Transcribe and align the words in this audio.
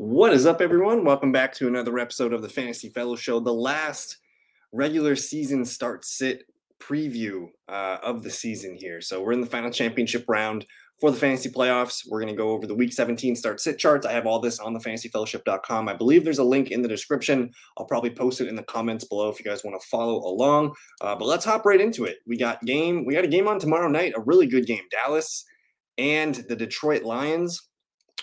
What 0.00 0.32
is 0.32 0.46
up, 0.46 0.60
everyone? 0.60 1.04
Welcome 1.04 1.32
back 1.32 1.52
to 1.54 1.66
another 1.66 1.98
episode 1.98 2.32
of 2.32 2.40
the 2.40 2.48
Fantasy 2.48 2.88
Fellow 2.88 3.16
Show, 3.16 3.40
the 3.40 3.52
last 3.52 4.18
regular 4.70 5.16
season 5.16 5.64
start 5.64 6.04
sit 6.04 6.44
preview 6.78 7.48
uh, 7.68 7.96
of 8.00 8.22
the 8.22 8.30
season 8.30 8.76
here. 8.78 9.00
So 9.00 9.20
we're 9.20 9.32
in 9.32 9.40
the 9.40 9.46
final 9.48 9.72
championship 9.72 10.24
round 10.28 10.64
for 11.00 11.10
the 11.10 11.16
fantasy 11.16 11.50
playoffs. 11.50 12.04
We're 12.08 12.20
going 12.20 12.32
to 12.32 12.38
go 12.38 12.50
over 12.50 12.64
the 12.64 12.76
week 12.76 12.92
17 12.92 13.34
start 13.34 13.60
sit 13.60 13.76
charts. 13.76 14.06
I 14.06 14.12
have 14.12 14.24
all 14.24 14.38
this 14.38 14.60
on 14.60 14.72
the 14.72 14.78
fantasyfellowship.com. 14.78 15.88
I 15.88 15.94
believe 15.94 16.22
there's 16.22 16.38
a 16.38 16.44
link 16.44 16.70
in 16.70 16.80
the 16.80 16.88
description. 16.88 17.50
I'll 17.76 17.86
probably 17.86 18.10
post 18.10 18.40
it 18.40 18.46
in 18.46 18.54
the 18.54 18.62
comments 18.62 19.02
below 19.02 19.28
if 19.30 19.40
you 19.40 19.44
guys 19.44 19.64
want 19.64 19.80
to 19.80 19.88
follow 19.88 20.18
along. 20.18 20.76
Uh, 21.00 21.16
but 21.16 21.26
let's 21.26 21.44
hop 21.44 21.66
right 21.66 21.80
into 21.80 22.04
it. 22.04 22.18
We 22.24 22.38
got 22.38 22.62
game. 22.62 23.04
We 23.04 23.14
got 23.14 23.24
a 23.24 23.28
game 23.28 23.48
on 23.48 23.58
tomorrow 23.58 23.88
night. 23.88 24.12
A 24.16 24.20
really 24.20 24.46
good 24.46 24.64
game. 24.64 24.84
Dallas 24.92 25.44
and 25.98 26.36
the 26.48 26.54
Detroit 26.54 27.02
Lions 27.02 27.67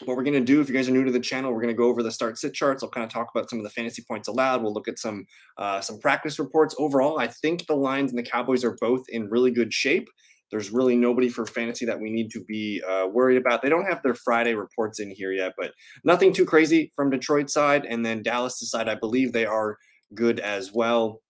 what 0.04 0.18
we're 0.18 0.24
going 0.24 0.34
to 0.34 0.42
do 0.42 0.60
if 0.60 0.68
you 0.68 0.76
guys 0.76 0.90
are 0.90 0.92
new 0.92 1.06
to 1.06 1.12
the 1.12 1.20
channel 1.20 1.52
we're 1.52 1.62
going 1.62 1.74
to 1.74 1.78
go 1.78 1.86
over 1.86 2.04
the 2.04 2.12
start 2.12 2.38
sit 2.38 2.54
charts 2.54 2.84
i'll 2.84 2.90
kind 2.90 3.06
of 3.06 3.10
talk 3.10 3.30
about 3.34 3.50
some 3.50 3.60
of 3.60 3.64
the 3.64 3.70
fantasy 3.70 4.04
points 4.08 4.28
allowed 4.28 4.62
we'll 4.62 4.74
look 4.74 4.88
at 4.88 5.00
some 5.00 5.26
uh, 5.58 5.80
some 5.80 6.00
practice 6.00 6.38
reports 6.40 6.76
overall 6.78 7.20
i 7.20 7.28
think 7.28 7.66
the 7.68 7.76
lions 7.76 8.12
and 8.12 8.20
the 8.20 8.30
cowboys 8.30 8.64
are 8.64 8.76
both 8.82 9.04
in 9.10 9.30
really 9.30 9.52
good 9.52 9.74
shape 9.74 10.08
there's 10.52 10.70
really 10.70 10.96
nobody 10.96 11.28
for 11.28 11.46
fantasy 11.46 11.86
that 11.86 12.00
we 12.00 12.12
need 12.12 12.30
to 12.30 12.44
be 12.44 12.82
uh, 12.88 13.08
worried 13.08 13.38
about 13.38 13.62
they 13.62 13.70
don't 13.70 13.88
have 13.90 14.02
their 14.04 14.16
friday 14.16 14.54
reports 14.54 15.00
in 15.00 15.10
here 15.12 15.32
yet 15.32 15.54
but 15.58 15.72
nothing 16.04 16.34
too 16.34 16.46
crazy 16.46 16.92
from 16.96 17.10
detroit 17.10 17.50
side 17.50 17.86
and 17.86 18.06
then 18.06 18.22
dallas 18.22 18.60
side 18.60 18.90
i 18.90 18.96
believe 18.96 19.32
they 19.32 19.46
are 19.46 19.78
good 20.14 20.40
as 20.40 20.72
well 20.74 21.22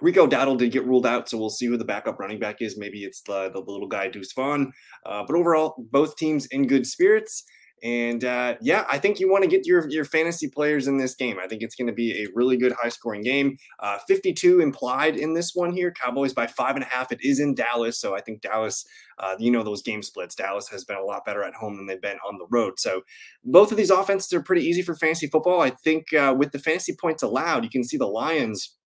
Rico 0.00 0.26
Dowdle 0.26 0.56
did 0.56 0.72
get 0.72 0.86
ruled 0.86 1.04
out, 1.04 1.28
so 1.28 1.36
we'll 1.36 1.50
see 1.50 1.66
who 1.66 1.76
the 1.76 1.84
backup 1.84 2.18
running 2.18 2.38
back 2.38 2.62
is. 2.62 2.78
Maybe 2.78 3.04
it's 3.04 3.20
the, 3.22 3.50
the 3.52 3.58
little 3.58 3.88
guy 3.88 4.08
Deuce 4.08 4.32
Vaughn. 4.32 4.72
Uh, 5.04 5.22
but 5.26 5.36
overall, 5.36 5.74
both 5.90 6.16
teams 6.16 6.46
in 6.46 6.66
good 6.66 6.86
spirits. 6.86 7.44
And 7.82 8.24
uh, 8.24 8.54
yeah, 8.60 8.86
I 8.90 8.98
think 8.98 9.18
you 9.18 9.28
want 9.28 9.42
to 9.42 9.50
get 9.50 9.66
your 9.66 9.88
your 9.90 10.04
fantasy 10.04 10.48
players 10.48 10.86
in 10.86 10.98
this 10.98 11.16
game. 11.16 11.38
I 11.42 11.48
think 11.48 11.62
it's 11.62 11.74
going 11.74 11.88
to 11.88 11.92
be 11.92 12.22
a 12.22 12.28
really 12.32 12.56
good 12.56 12.72
high 12.72 12.90
scoring 12.90 13.22
game. 13.22 13.56
Uh, 13.80 13.98
52 14.06 14.60
implied 14.60 15.16
in 15.16 15.34
this 15.34 15.52
one 15.54 15.72
here. 15.72 15.90
Cowboys 15.90 16.32
by 16.32 16.46
five 16.46 16.76
and 16.76 16.84
a 16.84 16.86
half. 16.86 17.10
It 17.10 17.18
is 17.22 17.40
in 17.40 17.54
Dallas, 17.54 17.98
so 17.98 18.14
I 18.14 18.20
think 18.20 18.40
Dallas. 18.40 18.84
Uh, 19.18 19.36
you 19.38 19.50
know 19.50 19.62
those 19.62 19.82
game 19.82 20.02
splits. 20.02 20.34
Dallas 20.34 20.68
has 20.68 20.84
been 20.84 20.96
a 20.96 21.04
lot 21.04 21.24
better 21.24 21.44
at 21.44 21.54
home 21.54 21.76
than 21.76 21.86
they've 21.86 22.00
been 22.00 22.18
on 22.26 22.38
the 22.38 22.46
road. 22.50 22.78
So 22.78 23.02
both 23.44 23.70
of 23.70 23.76
these 23.76 23.90
offenses 23.90 24.32
are 24.32 24.42
pretty 24.42 24.62
easy 24.62 24.82
for 24.82 24.94
fantasy 24.94 25.26
football. 25.26 25.60
I 25.60 25.70
think 25.70 26.12
uh, 26.12 26.34
with 26.36 26.52
the 26.52 26.58
fantasy 26.58 26.96
points 26.98 27.22
allowed, 27.22 27.62
you 27.62 27.70
can 27.70 27.84
see 27.84 27.96
the 27.96 28.06
Lions. 28.06 28.76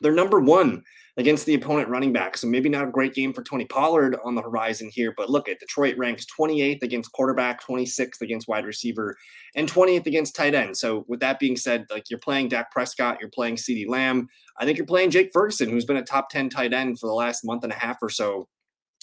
They're 0.00 0.12
number 0.12 0.40
one 0.40 0.84
against 1.16 1.46
the 1.46 1.54
opponent 1.54 1.88
running 1.88 2.12
back. 2.12 2.36
So 2.36 2.48
maybe 2.48 2.68
not 2.68 2.88
a 2.88 2.90
great 2.90 3.14
game 3.14 3.32
for 3.32 3.42
Tony 3.42 3.64
Pollard 3.66 4.16
on 4.24 4.34
the 4.34 4.42
horizon 4.42 4.90
here, 4.92 5.14
but 5.16 5.30
look 5.30 5.48
at 5.48 5.60
Detroit 5.60 5.96
ranks 5.96 6.26
28th 6.38 6.82
against 6.82 7.12
quarterback, 7.12 7.62
26th 7.62 8.20
against 8.20 8.48
wide 8.48 8.64
receiver, 8.64 9.16
and 9.54 9.70
20th 9.70 10.06
against 10.06 10.34
tight 10.34 10.54
end. 10.54 10.76
So 10.76 11.04
with 11.06 11.20
that 11.20 11.38
being 11.38 11.56
said, 11.56 11.86
like 11.90 12.10
you're 12.10 12.18
playing 12.18 12.48
Dak 12.48 12.72
Prescott, 12.72 13.18
you're 13.20 13.30
playing 13.30 13.56
CeeDee 13.56 13.88
Lamb. 13.88 14.28
I 14.58 14.64
think 14.64 14.76
you're 14.76 14.86
playing 14.86 15.10
Jake 15.10 15.30
Ferguson, 15.32 15.70
who's 15.70 15.84
been 15.84 15.98
a 15.98 16.02
top 16.02 16.30
10 16.30 16.48
tight 16.48 16.72
end 16.72 16.98
for 16.98 17.06
the 17.06 17.14
last 17.14 17.44
month 17.44 17.62
and 17.62 17.72
a 17.72 17.76
half 17.76 17.98
or 18.02 18.10
so. 18.10 18.48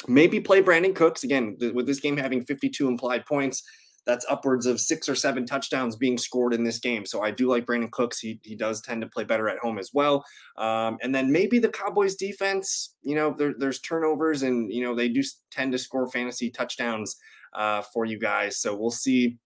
Maybe 0.07 0.39
play 0.39 0.61
Brandin 0.61 0.95
Cooks 0.95 1.23
again 1.23 1.55
with 1.73 1.85
this 1.85 1.99
game 1.99 2.17
having 2.17 2.43
52 2.43 2.87
implied 2.87 3.25
points 3.25 3.63
that's 4.05 4.25
upwards 4.29 4.65
of 4.65 4.79
six 4.79 5.07
or 5.07 5.15
seven 5.15 5.45
touchdowns 5.45 5.95
being 5.95 6.17
scored 6.17 6.53
in 6.53 6.63
this 6.63 6.79
game. 6.79 7.05
So 7.05 7.21
I 7.21 7.31
do 7.31 7.47
like 7.47 7.65
Brandin 7.65 7.91
Cooks. 7.91 8.19
He, 8.19 8.39
he 8.43 8.55
does 8.55 8.81
tend 8.81 9.01
to 9.01 9.07
play 9.07 9.23
better 9.23 9.47
at 9.47 9.59
home 9.59 9.77
as 9.77 9.91
well. 9.93 10.25
Um, 10.57 10.97
and 11.01 11.13
then 11.13 11.31
maybe 11.31 11.59
the 11.59 11.69
Cowboys 11.69 12.15
defense, 12.15 12.95
you 13.03 13.15
know, 13.15 13.35
there, 13.37 13.53
there's 13.57 13.79
turnovers 13.79 14.43
and, 14.43 14.71
you 14.73 14.83
know, 14.83 14.95
they 14.95 15.07
do 15.07 15.21
tend 15.51 15.71
to 15.73 15.77
score 15.77 16.09
fantasy 16.09 16.49
touchdowns 16.49 17.15
uh, 17.53 17.83
for 17.93 18.05
you 18.05 18.17
guys. 18.17 18.59
So 18.59 18.75
we'll 18.75 18.91
see. 18.91 19.37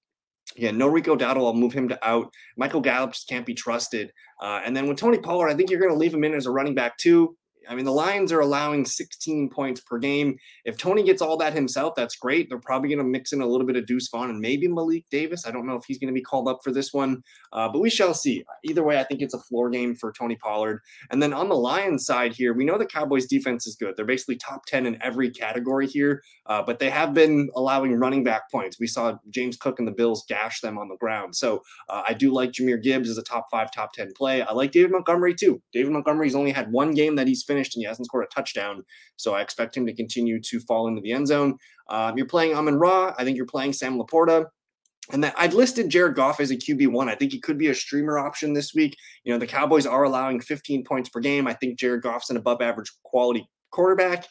Yeah, 0.55 0.71
no 0.71 0.87
Rico 0.87 1.15
Dowdle. 1.15 1.45
I'll 1.45 1.53
move 1.53 1.73
him 1.73 1.89
to 1.89 2.07
out. 2.07 2.31
Michael 2.55 2.79
Gallup 2.79 3.13
just 3.13 3.27
can't 3.27 3.45
be 3.45 3.55
trusted. 3.55 4.11
Uh, 4.41 4.61
and 4.63 4.77
then 4.77 4.87
with 4.87 4.97
Tony 4.97 5.17
Pollard, 5.17 5.49
I 5.49 5.55
think 5.55 5.69
you're 5.69 5.79
going 5.79 5.91
to 5.91 5.97
leave 5.97 6.13
him 6.13 6.23
in 6.23 6.33
as 6.33 6.45
a 6.45 6.51
running 6.51 6.75
back 6.75 6.97
too. 6.97 7.35
I 7.67 7.75
mean, 7.75 7.85
the 7.85 7.91
Lions 7.91 8.31
are 8.31 8.39
allowing 8.39 8.85
16 8.85 9.49
points 9.49 9.81
per 9.81 9.97
game. 9.97 10.37
If 10.65 10.77
Tony 10.77 11.03
gets 11.03 11.21
all 11.21 11.37
that 11.37 11.53
himself, 11.53 11.93
that's 11.95 12.15
great. 12.15 12.49
They're 12.49 12.59
probably 12.59 12.89
going 12.89 12.99
to 12.99 13.03
mix 13.03 13.33
in 13.33 13.41
a 13.41 13.47
little 13.47 13.65
bit 13.65 13.75
of 13.75 13.85
Deuce 13.85 14.09
Vaughn 14.09 14.29
and 14.29 14.39
maybe 14.39 14.67
Malik 14.67 15.05
Davis. 15.09 15.45
I 15.45 15.51
don't 15.51 15.65
know 15.65 15.75
if 15.75 15.85
he's 15.85 15.99
going 15.99 16.13
to 16.13 16.13
be 16.13 16.21
called 16.21 16.47
up 16.47 16.59
for 16.63 16.71
this 16.71 16.93
one, 16.93 17.23
uh, 17.53 17.69
but 17.69 17.79
we 17.79 17.89
shall 17.89 18.13
see. 18.13 18.43
Either 18.63 18.83
way, 18.83 18.99
I 18.99 19.03
think 19.03 19.21
it's 19.21 19.33
a 19.33 19.39
floor 19.39 19.69
game 19.69 19.95
for 19.95 20.11
Tony 20.11 20.35
Pollard. 20.35 20.81
And 21.11 21.21
then 21.21 21.33
on 21.33 21.49
the 21.49 21.55
Lions 21.55 22.05
side 22.05 22.33
here, 22.33 22.53
we 22.53 22.65
know 22.65 22.77
the 22.77 22.85
Cowboys 22.85 23.25
defense 23.25 23.67
is 23.67 23.75
good. 23.75 23.95
They're 23.95 24.05
basically 24.05 24.37
top 24.37 24.65
10 24.65 24.85
in 24.85 25.01
every 25.01 25.29
category 25.29 25.87
here, 25.87 26.21
uh, 26.45 26.61
but 26.63 26.79
they 26.79 26.89
have 26.89 27.13
been 27.13 27.49
allowing 27.55 27.93
running 27.93 28.23
back 28.23 28.51
points. 28.51 28.79
We 28.79 28.87
saw 28.87 29.17
James 29.29 29.57
Cook 29.57 29.79
and 29.79 29.87
the 29.87 29.91
Bills 29.91 30.25
gash 30.27 30.61
them 30.61 30.77
on 30.77 30.87
the 30.87 30.97
ground. 30.97 31.35
So 31.35 31.61
uh, 31.89 32.03
I 32.07 32.13
do 32.13 32.33
like 32.33 32.51
Jahmyr 32.51 32.81
Gibbs 32.81 33.09
as 33.09 33.17
a 33.17 33.23
top 33.23 33.47
five, 33.51 33.71
top 33.71 33.93
10 33.93 34.11
play. 34.15 34.41
I 34.41 34.53
like 34.53 34.71
David 34.71 34.91
Montgomery 34.91 35.33
too. 35.33 35.61
David 35.73 35.91
Montgomery's 35.91 36.35
only 36.35 36.51
had 36.51 36.71
one 36.71 36.91
game 36.91 37.15
that 37.15 37.27
he's 37.27 37.43
finished 37.43 37.54
finished 37.55 37.75
and 37.75 37.81
he 37.81 37.87
hasn't 37.87 38.07
scored 38.07 38.25
a 38.25 38.35
touchdown. 38.35 38.83
So 39.17 39.33
I 39.33 39.41
expect 39.41 39.75
him 39.75 39.85
to 39.85 39.93
continue 39.93 40.41
to 40.41 40.59
fall 40.61 40.87
into 40.87 41.01
the 41.01 41.13
end 41.13 41.27
zone. 41.27 41.57
Um, 41.89 42.17
you're 42.17 42.27
playing 42.27 42.55
Amon 42.55 42.75
Ra. 42.75 43.13
I 43.17 43.23
think 43.23 43.37
you're 43.37 43.45
playing 43.45 43.73
Sam 43.73 43.97
LaPorta. 43.97 44.47
And 45.11 45.23
that 45.23 45.35
I'd 45.37 45.53
listed 45.53 45.89
Jared 45.89 46.15
Goff 46.15 46.39
as 46.39 46.49
a 46.49 46.55
QB1. 46.55 47.07
I 47.07 47.15
think 47.15 47.31
he 47.31 47.39
could 47.39 47.59
be 47.59 47.67
a 47.67 47.75
streamer 47.75 48.17
option 48.17 48.53
this 48.53 48.73
week. 48.73 48.97
You 49.23 49.31
know, 49.31 49.37
the 49.37 49.45
Cowboys 49.45 49.85
are 49.85 50.03
allowing 50.03 50.41
15 50.41 50.83
points 50.83 51.09
per 51.09 51.19
game. 51.19 51.45
I 51.45 51.53
think 51.53 51.77
Jared 51.77 52.01
Goff's 52.01 52.31
an 52.31 52.37
above 52.37 52.61
average 52.61 52.91
quality 53.03 53.47
quarterback 53.69 54.25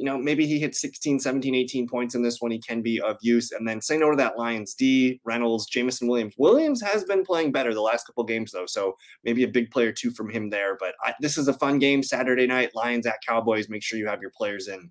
you 0.00 0.06
know, 0.06 0.16
maybe 0.16 0.46
he 0.46 0.58
hits 0.58 0.80
16, 0.80 1.20
17, 1.20 1.54
18 1.54 1.86
points 1.86 2.14
in 2.14 2.22
this 2.22 2.40
one. 2.40 2.50
He 2.50 2.58
can 2.58 2.80
be 2.80 3.02
of 3.02 3.18
use. 3.20 3.52
And 3.52 3.68
then 3.68 3.82
say 3.82 3.98
no 3.98 4.10
to 4.10 4.16
that 4.16 4.38
Lions 4.38 4.72
D, 4.72 5.20
Reynolds, 5.24 5.66
Jameson 5.66 6.08
Williams. 6.08 6.32
Williams 6.38 6.80
has 6.80 7.04
been 7.04 7.22
playing 7.22 7.52
better 7.52 7.74
the 7.74 7.82
last 7.82 8.06
couple 8.06 8.24
games, 8.24 8.50
though. 8.50 8.64
So 8.64 8.96
maybe 9.24 9.42
a 9.42 9.48
big 9.48 9.70
player 9.70 9.92
too 9.92 10.10
from 10.10 10.30
him 10.30 10.48
there. 10.48 10.78
But 10.80 10.94
I, 11.04 11.12
this 11.20 11.36
is 11.36 11.48
a 11.48 11.52
fun 11.52 11.78
game 11.78 12.02
Saturday 12.02 12.46
night. 12.46 12.74
Lions 12.74 13.06
at 13.06 13.20
Cowboys. 13.28 13.68
Make 13.68 13.82
sure 13.82 13.98
you 13.98 14.06
have 14.06 14.22
your 14.22 14.32
players 14.34 14.68
in. 14.68 14.90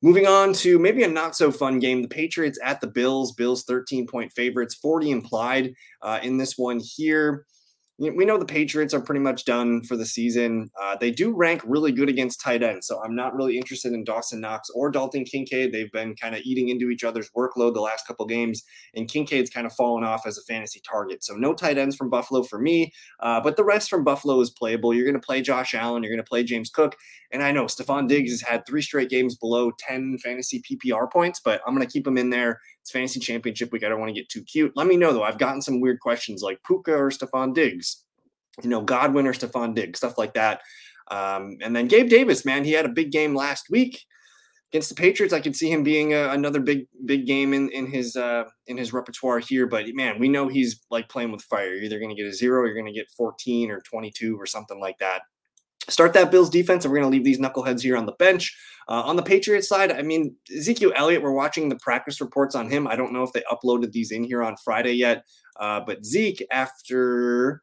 Moving 0.00 0.26
on 0.26 0.54
to 0.54 0.78
maybe 0.78 1.02
a 1.02 1.08
not 1.08 1.36
so 1.36 1.52
fun 1.52 1.78
game. 1.78 2.00
The 2.00 2.08
Patriots 2.08 2.58
at 2.64 2.80
the 2.80 2.86
Bills. 2.86 3.32
Bills 3.32 3.64
13 3.64 4.06
point 4.06 4.32
favorites, 4.32 4.74
40 4.74 5.10
implied 5.10 5.74
uh, 6.00 6.18
in 6.22 6.38
this 6.38 6.56
one 6.56 6.80
here 6.82 7.44
we 8.10 8.24
know 8.24 8.38
the 8.38 8.44
Patriots 8.44 8.92
are 8.94 9.00
pretty 9.00 9.20
much 9.20 9.44
done 9.44 9.82
for 9.82 9.96
the 9.96 10.06
season. 10.06 10.70
Uh, 10.80 10.96
they 10.96 11.10
do 11.10 11.34
rank 11.34 11.62
really 11.64 11.92
good 11.92 12.08
against 12.08 12.40
tight 12.40 12.62
ends, 12.62 12.86
so 12.86 13.02
I'm 13.02 13.14
not 13.14 13.34
really 13.34 13.56
interested 13.56 13.92
in 13.92 14.02
Dawson 14.02 14.40
Knox 14.40 14.68
or 14.74 14.90
Dalton 14.90 15.24
Kincaid. 15.24 15.72
They've 15.72 15.92
been 15.92 16.16
kind 16.16 16.34
of 16.34 16.40
eating 16.44 16.68
into 16.68 16.90
each 16.90 17.04
other's 17.04 17.30
workload 17.36 17.74
the 17.74 17.80
last 17.80 18.06
couple 18.06 18.26
games, 18.26 18.62
and 18.94 19.08
Kincaid's 19.08 19.50
kind 19.50 19.66
of 19.66 19.72
fallen 19.74 20.04
off 20.04 20.26
as 20.26 20.38
a 20.38 20.42
fantasy 20.42 20.80
target. 20.88 21.22
So 21.22 21.34
no 21.34 21.54
tight 21.54 21.78
ends 21.78 21.94
from 21.94 22.10
Buffalo 22.10 22.42
for 22.42 22.58
me, 22.58 22.92
uh, 23.20 23.40
but 23.40 23.56
the 23.56 23.64
rest 23.64 23.88
from 23.88 24.04
Buffalo 24.04 24.40
is 24.40 24.50
playable. 24.50 24.92
You're 24.92 25.06
going 25.06 25.20
to 25.20 25.26
play 25.26 25.40
Josh 25.40 25.74
Allen, 25.74 26.02
you're 26.02 26.12
going 26.12 26.24
to 26.24 26.28
play 26.28 26.42
James 26.42 26.70
Cook, 26.70 26.96
and 27.30 27.42
I 27.42 27.52
know 27.52 27.64
Stefon 27.64 28.08
Diggs 28.08 28.30
has 28.30 28.42
had 28.42 28.66
three 28.66 28.82
straight 28.82 29.10
games 29.10 29.36
below 29.36 29.70
10 29.78 30.18
fantasy 30.18 30.62
PPR 30.62 31.10
points, 31.10 31.40
but 31.44 31.60
I'm 31.66 31.74
going 31.74 31.86
to 31.86 31.92
keep 31.92 32.06
him 32.06 32.18
in 32.18 32.30
there. 32.30 32.60
It's 32.82 32.90
fantasy 32.90 33.20
championship 33.20 33.72
week. 33.72 33.84
I 33.84 33.88
don't 33.88 34.00
want 34.00 34.14
to 34.14 34.20
get 34.20 34.28
too 34.28 34.42
cute. 34.42 34.72
Let 34.74 34.86
me 34.86 34.96
know 34.96 35.12
though. 35.12 35.22
I've 35.22 35.38
gotten 35.38 35.62
some 35.62 35.80
weird 35.80 36.00
questions 36.00 36.42
like 36.42 36.60
Puka 36.66 36.92
or 36.92 37.10
Stefon 37.10 37.54
Diggs, 37.54 38.04
you 38.62 38.68
know, 38.68 38.82
Godwin 38.82 39.26
or 39.26 39.32
Stefon 39.32 39.74
Diggs, 39.74 39.98
stuff 39.98 40.18
like 40.18 40.34
that. 40.34 40.60
Um, 41.10 41.58
and 41.62 41.74
then 41.76 41.86
Gabe 41.86 42.08
Davis, 42.08 42.44
man, 42.44 42.64
he 42.64 42.72
had 42.72 42.84
a 42.84 42.90
big 42.90 43.12
game 43.12 43.34
last 43.34 43.70
week 43.70 44.04
against 44.72 44.88
the 44.88 44.94
Patriots. 44.94 45.32
I 45.32 45.40
could 45.40 45.54
see 45.54 45.70
him 45.70 45.84
being 45.84 46.12
a, 46.12 46.30
another 46.30 46.60
big, 46.60 46.86
big 47.04 47.26
game 47.26 47.52
in 47.54 47.68
in 47.70 47.86
his 47.86 48.16
uh, 48.16 48.44
in 48.66 48.76
his 48.78 48.92
repertoire 48.92 49.38
here. 49.38 49.66
But 49.66 49.86
man, 49.92 50.18
we 50.18 50.28
know 50.28 50.48
he's 50.48 50.80
like 50.90 51.08
playing 51.08 51.30
with 51.30 51.42
fire. 51.42 51.74
You're 51.74 51.84
either 51.84 52.00
going 52.00 52.14
to 52.14 52.20
get 52.20 52.28
a 52.28 52.34
zero, 52.34 52.64
you're 52.64 52.74
going 52.74 52.86
to 52.86 52.92
get 52.92 53.10
14 53.16 53.70
or 53.70 53.80
22 53.80 54.36
or 54.40 54.46
something 54.46 54.80
like 54.80 54.98
that 54.98 55.22
start 55.88 56.12
that 56.14 56.30
Bills 56.30 56.50
defense, 56.50 56.84
and 56.84 56.92
we're 56.92 57.00
going 57.00 57.10
to 57.10 57.16
leave 57.16 57.24
these 57.24 57.38
knuckleheads 57.38 57.82
here 57.82 57.96
on 57.96 58.06
the 58.06 58.12
bench. 58.12 58.56
Uh, 58.88 59.02
on 59.02 59.16
the 59.16 59.22
Patriots 59.22 59.68
side, 59.68 59.92
I 59.92 60.02
mean, 60.02 60.34
Ezekiel 60.56 60.92
Elliott, 60.96 61.22
we're 61.22 61.32
watching 61.32 61.68
the 61.68 61.76
practice 61.76 62.20
reports 62.20 62.54
on 62.54 62.68
him. 62.70 62.86
I 62.86 62.96
don't 62.96 63.12
know 63.12 63.22
if 63.22 63.32
they 63.32 63.42
uploaded 63.50 63.92
these 63.92 64.10
in 64.10 64.24
here 64.24 64.42
on 64.42 64.56
Friday 64.64 64.92
yet, 64.94 65.24
uh, 65.58 65.80
but 65.80 66.04
Zeke, 66.04 66.44
after 66.50 67.62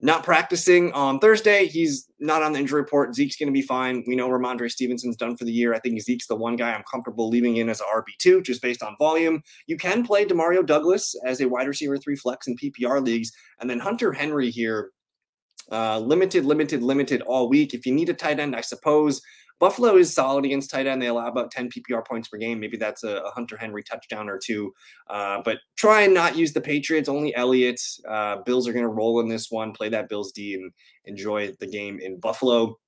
not 0.00 0.22
practicing 0.22 0.92
on 0.92 1.18
Thursday, 1.18 1.66
he's 1.66 2.08
not 2.20 2.42
on 2.42 2.52
the 2.52 2.60
injury 2.60 2.80
report. 2.80 3.16
Zeke's 3.16 3.36
going 3.36 3.48
to 3.48 3.52
be 3.52 3.62
fine. 3.62 4.04
We 4.06 4.14
know 4.14 4.28
Rhamondre 4.28 4.70
Stevenson's 4.70 5.16
done 5.16 5.36
for 5.36 5.44
the 5.44 5.52
year. 5.52 5.74
I 5.74 5.80
think 5.80 6.00
Zeke's 6.00 6.28
the 6.28 6.36
one 6.36 6.54
guy 6.54 6.72
I'm 6.72 6.84
comfortable 6.88 7.28
leaving 7.28 7.56
in 7.56 7.68
as 7.68 7.80
a 7.80 7.84
RB2 7.84 8.44
just 8.44 8.62
based 8.62 8.82
on 8.82 8.94
volume. 8.98 9.42
You 9.66 9.76
can 9.76 10.06
play 10.06 10.24
Demario 10.24 10.64
Douglas 10.64 11.16
as 11.24 11.40
a 11.40 11.48
wide 11.48 11.66
receiver 11.66 11.98
three 11.98 12.14
flex 12.14 12.46
in 12.46 12.56
PPR 12.56 13.04
leagues. 13.04 13.32
And 13.60 13.68
then 13.68 13.80
Hunter 13.80 14.12
Henry 14.12 14.50
here 14.50 14.90
uh, 15.70 15.98
limited, 15.98 16.44
limited, 16.44 16.82
limited 16.82 17.22
all 17.22 17.48
week. 17.48 17.74
If 17.74 17.86
you 17.86 17.92
need 17.92 18.08
a 18.08 18.14
tight 18.14 18.40
end, 18.40 18.56
I 18.56 18.60
suppose 18.60 19.20
Buffalo 19.58 19.96
is 19.96 20.14
solid 20.14 20.44
against 20.44 20.70
tight 20.70 20.86
end. 20.86 21.02
They 21.02 21.08
allow 21.08 21.26
about 21.26 21.50
10 21.50 21.70
PPR 21.70 22.06
points 22.06 22.28
per 22.28 22.38
game. 22.38 22.60
Maybe 22.60 22.76
that's 22.76 23.02
a, 23.02 23.16
a 23.18 23.30
Hunter 23.30 23.56
Henry 23.56 23.82
touchdown 23.82 24.28
or 24.28 24.38
two. 24.38 24.72
Uh, 25.08 25.42
but 25.44 25.58
try 25.76 26.02
and 26.02 26.14
not 26.14 26.36
use 26.36 26.52
the 26.52 26.60
Patriots, 26.60 27.08
only 27.08 27.34
Elliott. 27.34 27.80
Uh, 28.08 28.36
Bills 28.44 28.68
are 28.68 28.72
going 28.72 28.84
to 28.84 28.88
roll 28.88 29.20
in 29.20 29.28
this 29.28 29.50
one, 29.50 29.72
play 29.72 29.88
that 29.88 30.08
Bills 30.08 30.32
D 30.32 30.54
and 30.54 30.72
enjoy 31.06 31.52
the 31.58 31.66
game 31.66 31.98
in 32.00 32.20
Buffalo. 32.20 32.78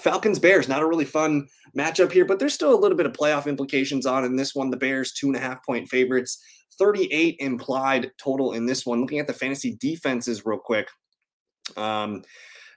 Falcons 0.00 0.38
Bears, 0.38 0.68
not 0.68 0.82
a 0.82 0.86
really 0.86 1.04
fun 1.04 1.48
matchup 1.76 2.12
here, 2.12 2.24
but 2.24 2.38
there's 2.38 2.54
still 2.54 2.74
a 2.74 2.78
little 2.78 2.96
bit 2.96 3.06
of 3.06 3.12
playoff 3.12 3.46
implications 3.46 4.06
on 4.06 4.24
in 4.24 4.36
this 4.36 4.54
one. 4.54 4.70
The 4.70 4.76
Bears, 4.76 5.12
two 5.12 5.28
and 5.28 5.36
a 5.36 5.40
half 5.40 5.64
point 5.64 5.88
favorites, 5.88 6.42
38 6.78 7.36
implied 7.40 8.10
total 8.18 8.52
in 8.52 8.66
this 8.66 8.84
one. 8.84 9.00
Looking 9.00 9.18
at 9.18 9.26
the 9.26 9.32
fantasy 9.32 9.76
defenses 9.80 10.44
real 10.44 10.58
quick. 10.58 10.88
Um, 11.76 12.22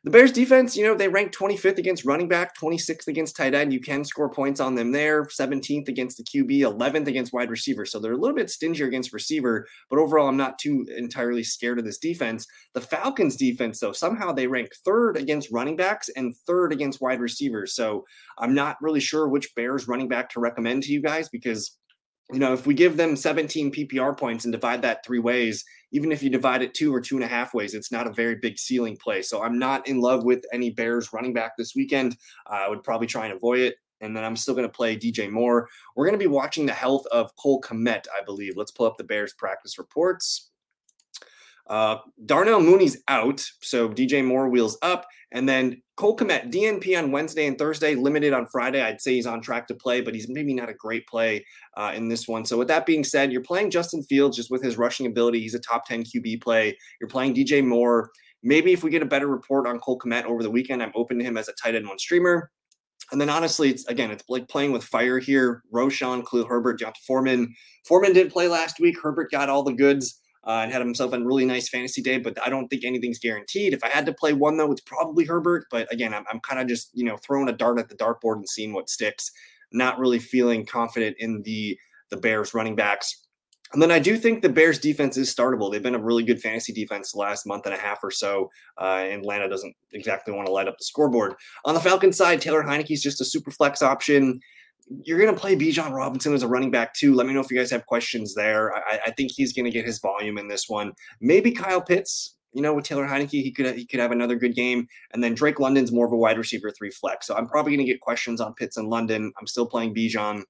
the 0.04 0.10
Bears 0.10 0.32
defense, 0.32 0.76
you 0.76 0.84
know, 0.84 0.96
they 0.96 1.08
rank 1.08 1.32
25th 1.32 1.78
against 1.78 2.06
running 2.06 2.28
back, 2.28 2.58
26th 2.58 3.06
against 3.08 3.36
tight 3.36 3.54
end. 3.54 3.72
You 3.72 3.80
can 3.80 4.04
score 4.04 4.32
points 4.32 4.60
on 4.60 4.74
them 4.74 4.92
there, 4.92 5.26
17th 5.26 5.88
against 5.88 6.18
the 6.18 6.24
QB, 6.24 6.62
11th 6.62 7.06
against 7.06 7.34
wide 7.34 7.52
receiver. 7.52 7.86
So 7.86 8.00
they're 8.00 8.14
a 8.14 8.18
little 8.18 8.36
bit 8.36 8.50
stingier 8.50 8.88
against 8.88 9.14
receiver, 9.14 9.68
but 9.92 10.00
overall, 10.00 10.28
I'm 10.28 10.38
not 10.38 10.58
too 10.58 10.88
entirely 10.98 11.44
scared 11.44 11.78
of 11.78 11.86
this 11.86 12.00
defense. 12.00 12.48
The 12.74 12.82
Falcons 12.82 13.36
defense, 13.36 13.80
though, 13.80 13.92
somehow 13.92 14.32
they 14.32 14.48
rank 14.48 14.70
third 14.84 15.18
against 15.18 15.52
running 15.52 15.76
backs 15.76 16.10
and 16.16 16.34
third 16.48 16.74
against 16.74 17.00
wide 17.00 17.20
receivers. 17.20 17.76
So 17.76 18.04
I'm 18.40 18.56
not 18.56 18.78
really 18.82 19.02
sure 19.02 19.30
which 19.30 19.54
Bears 19.56 19.88
running 19.88 20.08
back 20.08 20.30
to 20.32 20.40
recommend 20.40 20.82
to 20.84 20.92
you 20.92 21.04
guys 21.04 21.30
because 21.30 21.78
you 22.32 22.40
know, 22.40 22.54
if 22.54 22.66
we 22.66 22.74
give 22.74 22.98
them 22.98 23.16
17 23.16 23.72
PPR 23.72 24.18
points 24.18 24.46
and 24.46 24.52
divide 24.52 24.82
that 24.84 25.06
three 25.06 25.20
ways, 25.20 25.66
even 25.92 26.12
if 26.12 26.24
you 26.24 26.30
divide 26.30 26.62
it 26.62 26.74
two 26.74 26.94
or 26.94 27.02
two 27.02 27.16
and 27.16 27.24
a 27.24 27.28
half 27.28 27.54
ways, 27.54 27.74
it's 27.74 27.92
not 27.92 28.08
a 28.08 28.14
very 28.14 28.36
big 28.36 28.58
ceiling 28.58 28.98
play. 28.98 29.22
So 29.22 29.44
I'm 29.44 29.60
not 29.60 29.88
in 29.88 30.00
love 30.00 30.24
with 30.24 30.46
any 30.54 30.70
Bears 30.70 31.12
running 31.12 31.34
back 31.34 31.58
this 31.58 31.76
weekend. 31.76 32.16
Uh, 32.50 32.60
I 32.66 32.70
would 32.70 32.84
probably 32.84 33.08
try 33.08 33.26
and 33.26 33.34
avoid 33.34 33.60
it. 33.60 33.76
And 34.00 34.16
then 34.16 34.24
I'm 34.24 34.36
still 34.36 34.56
going 34.56 34.68
to 34.68 34.74
play 34.74 34.98
DJ 34.98 35.30
Moore. 35.30 35.68
We're 35.96 36.06
going 36.06 36.18
to 36.18 36.24
be 36.24 36.28
watching 36.28 36.66
the 36.66 36.74
health 36.74 37.06
of 37.12 37.36
Cole 37.36 37.62
Kmet, 37.62 38.08
I 38.18 38.24
believe. 38.26 38.54
Let's 38.56 38.72
pull 38.72 38.88
up 38.88 38.98
the 38.98 39.04
Bears 39.04 39.34
practice 39.34 39.78
reports. 39.78 40.50
Uh, 41.68 41.98
Darnell 42.26 42.62
Mooney's 42.62 43.02
out, 43.08 43.40
so 43.62 43.88
DJ 43.88 44.26
Moore 44.26 44.50
wheels 44.50 44.78
up, 44.82 45.06
and 45.32 45.48
then 45.48 45.82
Cole 45.96 46.18
Kmet 46.18 46.52
DNP 46.52 46.98
on 46.98 47.12
Wednesday 47.12 47.48
and 47.48 47.58
Thursday, 47.58 47.96
limited 47.96 48.34
on 48.34 48.48
Friday. 48.48 48.82
I'd 48.82 49.02
say 49.02 49.14
he's 49.14 49.28
on 49.28 49.42
track 49.42 49.68
to 49.68 49.76
play, 49.76 50.02
but 50.02 50.14
he's 50.14 50.28
maybe 50.28 50.54
not 50.54 50.70
a 50.70 50.74
great 50.74 51.08
play 51.08 51.46
uh, 51.78 51.92
in 51.96 52.10
this 52.10 52.28
one. 52.28 52.46
So 52.46 52.58
with 52.58 52.68
that 52.68 52.86
being 52.86 53.04
said, 53.04 53.32
you're 53.32 53.42
playing 53.42 53.70
Justin 53.72 54.04
Fields 54.04 54.36
just 54.36 54.52
with 54.52 54.64
his 54.64 54.78
rushing 54.78 55.06
ability. 55.06 55.40
He's 55.40 55.56
a 55.56 55.60
top 55.60 55.86
10 55.86 56.04
QB 56.04 56.42
play. 56.42 56.78
You're 57.00 57.10
playing 57.10 57.36
DJ 57.36 57.66
Moore. 57.66 58.10
Maybe 58.44 58.74
if 58.74 58.84
we 58.84 58.90
get 58.90 59.04
a 59.04 59.06
better 59.06 59.28
report 59.28 59.68
on 59.68 59.80
Cole 59.80 60.00
Kmet 60.00 60.26
over 60.26 60.44
the 60.44 60.52
weekend, 60.52 60.82
I'm 60.82 60.92
open 60.96 61.18
to 61.20 61.24
him 61.24 61.38
as 61.38 61.48
a 61.48 61.54
tight 61.54 61.76
end 61.76 61.88
one 61.88 62.00
streamer. 62.00 62.52
And 63.12 63.20
then 63.20 63.30
honestly, 63.30 63.70
it's 63.70 63.86
again, 63.88 64.10
it's 64.10 64.24
like 64.30 64.48
playing 64.48 64.72
with 64.72 64.84
fire 64.84 65.20
here. 65.20 65.64
Roschon, 65.74 66.26
Khalil 66.26 66.48
Herbert, 66.48 66.80
D'Onta 66.80 67.00
Foreman. 67.06 67.54
Foreman 67.86 68.14
didn't 68.14 68.32
play 68.32 68.48
last 68.48 68.80
week. 68.80 68.96
Herbert 69.02 69.32
got 69.32 69.50
all 69.50 69.64
the 69.64 69.74
goods 69.74 70.21
uh, 70.46 70.62
and 70.64 70.72
had 70.72 70.82
himself 70.82 71.14
a 71.14 71.20
really 71.20 71.46
nice 71.46 71.70
fantasy 71.70 72.02
day. 72.02 72.18
But 72.18 72.38
I 72.44 72.50
don't 72.50 72.68
think 72.68 72.84
anything's 72.84 73.20
guaranteed. 73.20 73.74
If 73.74 73.84
I 73.84 73.90
had 73.90 74.06
to 74.08 74.14
play 74.14 74.34
one 74.34 74.58
though, 74.58 74.72
it's 74.72 74.82
probably 74.82 75.26
Herbert. 75.26 75.66
But 75.70 75.92
again, 75.92 76.14
I'm, 76.14 76.26
I'm 76.32 76.40
kind 76.40 76.62
of 76.62 76.68
just 76.68 76.90
you 76.94 77.06
know 77.06 77.18
throwing 77.18 77.50
a 77.50 77.54
dart 77.54 77.80
at 77.80 77.90
the 77.90 77.96
dartboard 77.96 78.36
and 78.36 78.50
seeing 78.50 78.74
what 78.74 78.90
sticks. 78.90 79.32
Not 79.72 80.00
really 80.00 80.20
feeling 80.20 80.66
confident 80.66 81.18
in 81.20 81.42
the 81.44 81.78
the 82.10 82.18
Bears 82.18 82.54
running 82.54 82.76
backs. 82.76 83.26
And 83.74 83.82
then 83.82 83.92
I 83.92 84.00
do 84.00 84.18
think 84.18 84.42
the 84.42 84.50
Bears 84.50 84.80
defense 84.80 85.16
is 85.16 85.34
startable. 85.34 85.72
They've 85.72 85.82
been 85.82 85.96
a 85.96 86.04
really 86.04 86.24
good 86.24 86.42
fantasy 86.42 86.74
defense 86.74 87.14
the 87.14 87.20
last 87.20 87.48
month 87.48 87.66
and 87.66 87.74
a 87.74 87.78
half 87.78 88.04
or 88.04 88.12
so. 88.12 88.52
Uh, 88.78 89.06
Atlanta 89.10 89.48
doesn't 89.48 89.74
exactly 89.94 90.34
want 90.34 90.46
to 90.48 90.52
light 90.52 90.68
up 90.68 90.78
the 90.78 90.84
scoreboard. 90.84 91.36
On 91.64 91.74
the 91.74 91.80
Falcons 91.80 92.18
side, 92.18 92.42
Taylor 92.42 92.64
Heinicke 92.64 92.92
is 92.92 93.02
just 93.02 93.22
a 93.22 93.26
super 93.26 93.50
flex 93.50 93.82
option 93.82 94.42
you're 95.04 95.20
going 95.20 95.34
to 95.34 95.40
play 95.40 95.56
Bijan 95.56 95.92
Robinson 95.92 96.34
as 96.34 96.44
a 96.44 96.48
running 96.48 96.72
back 96.72 96.94
too. 96.94 97.14
Let 97.14 97.28
me 97.28 97.34
know 97.34 97.40
if 97.40 97.52
you 97.52 97.58
guys 97.58 97.72
have 97.72 97.86
questions 97.86 98.34
there. 98.36 98.74
I, 98.76 99.00
I 99.08 99.12
think 99.12 99.32
he's 99.32 99.54
going 99.54 99.66
to 99.66 99.72
get 99.72 99.86
his 99.86 100.00
volume 100.00 100.38
in 100.38 100.48
this 100.48 100.66
one. 100.68 100.94
Maybe 101.20 101.52
Kyle 101.52 101.82
Pitts. 101.82 102.36
You 102.54 102.62
know, 102.62 102.74
with 102.74 102.84
Taylor 102.84 103.08
Heinicke, 103.08 103.30
he 103.30 103.50
could 103.50 103.78
he 103.78 103.86
could 103.86 104.02
have 104.02 104.12
another 104.12 104.36
good 104.36 104.56
game. 104.56 104.86
And 105.14 105.24
then 105.24 105.34
Drake 105.34 105.62
London's 105.62 105.94
more 105.94 106.06
of 106.06 106.12
a 106.12 106.18
wide 106.18 106.38
receiver 106.38 106.70
three 106.70 106.92
flex. 106.92 107.26
So 107.26 107.34
I'm 107.34 107.48
probably 107.48 107.72
going 107.72 107.86
to 107.86 107.90
get 107.90 108.02
questions 108.02 108.42
on 108.42 108.54
Pitts 108.56 108.76
and 108.76 108.90
London. 108.90 109.32
I'm 109.40 109.48
still 109.48 109.66
playing 109.66 109.96
Bijan. 109.96 110.44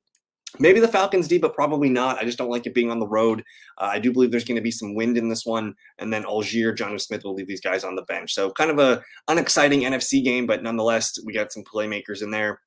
Maybe 0.59 0.79
the 0.79 0.87
Falcons 0.87 1.27
D, 1.27 1.37
but 1.37 1.53
probably 1.53 1.89
not. 1.89 2.17
I 2.17 2.25
just 2.25 2.39
don't 2.39 2.49
like 2.49 2.65
it 2.65 2.73
being 2.73 2.89
on 2.89 2.99
the 2.99 3.07
road. 3.07 3.43
Uh, 3.77 3.89
I 3.93 3.99
do 3.99 4.11
believe 4.11 4.31
there's 4.31 4.43
going 4.43 4.55
to 4.55 4.63
be 4.63 4.71
some 4.71 4.95
wind 4.95 5.15
in 5.15 5.29
this 5.29 5.45
one, 5.45 5.75
and 5.99 6.11
then 6.11 6.23
Allgeier, 6.23 6.75
Jonnu 6.75 6.99
Smith 6.99 7.23
will 7.23 7.35
leave 7.35 7.47
these 7.47 7.61
guys 7.61 7.83
on 7.83 7.95
the 7.95 8.01
bench. 8.01 8.33
So 8.33 8.51
kind 8.51 8.71
of 8.71 8.79
a 8.79 9.01
unexciting 9.27 9.81
NFC 9.81 10.23
game, 10.23 10.47
but 10.47 10.63
nonetheless, 10.63 11.19
we 11.23 11.33
got 11.33 11.53
some 11.53 11.63
playmakers 11.63 12.21
in 12.21 12.31
there. 12.31 12.59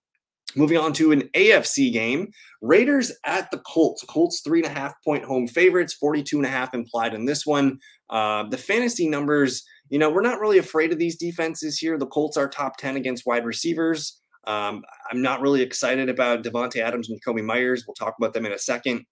Moving 0.57 0.79
on 0.79 0.93
to 0.95 1.13
an 1.13 1.23
AFC 1.35 1.93
game, 1.93 2.31
Raiders 2.61 3.13
at 3.25 3.51
the 3.51 3.59
Colts. 3.59 4.05
Colts 4.05 4.41
three 4.41 4.63
and 4.63 4.71
a 4.71 4.79
half 4.79 4.95
point 5.03 5.25
home 5.25 5.49
favorites, 5.49 5.95
42 5.95 6.37
and 6.37 6.47
a 6.47 6.51
half 6.51 6.75
implied 6.75 7.15
in 7.15 7.25
this 7.25 7.45
one. 7.45 7.79
Uh, 8.09 8.45
the 8.45 8.59
fantasy 8.59 9.09
numbers, 9.09 9.65
you 9.91 9.99
know, 9.99 10.11
we're 10.11 10.23
not 10.23 10.41
really 10.41 10.59
afraid 10.59 10.93
of 10.93 10.99
these 10.99 11.17
defenses 11.17 11.79
here. 11.79 11.99
The 11.99 12.07
Colts 12.07 12.37
are 12.37 12.49
top 12.49 12.77
10 12.77 12.97
against 12.97 13.27
wide 13.27 13.45
receivers. 13.45 14.21
Um, 14.47 14.85
I'm 15.11 15.23
not 15.23 15.41
really 15.41 15.63
excited 15.63 16.09
about 16.09 16.45
Davante 16.45 16.77
Adams 16.77 17.09
and 17.11 17.23
Kobe 17.25 17.43
Meyers. 17.43 17.85
We'll 17.87 17.95
talk 17.95 18.15
about 18.19 18.33
them 18.33 18.47
in 18.47 18.53
a 18.53 18.59
second. 18.59 19.05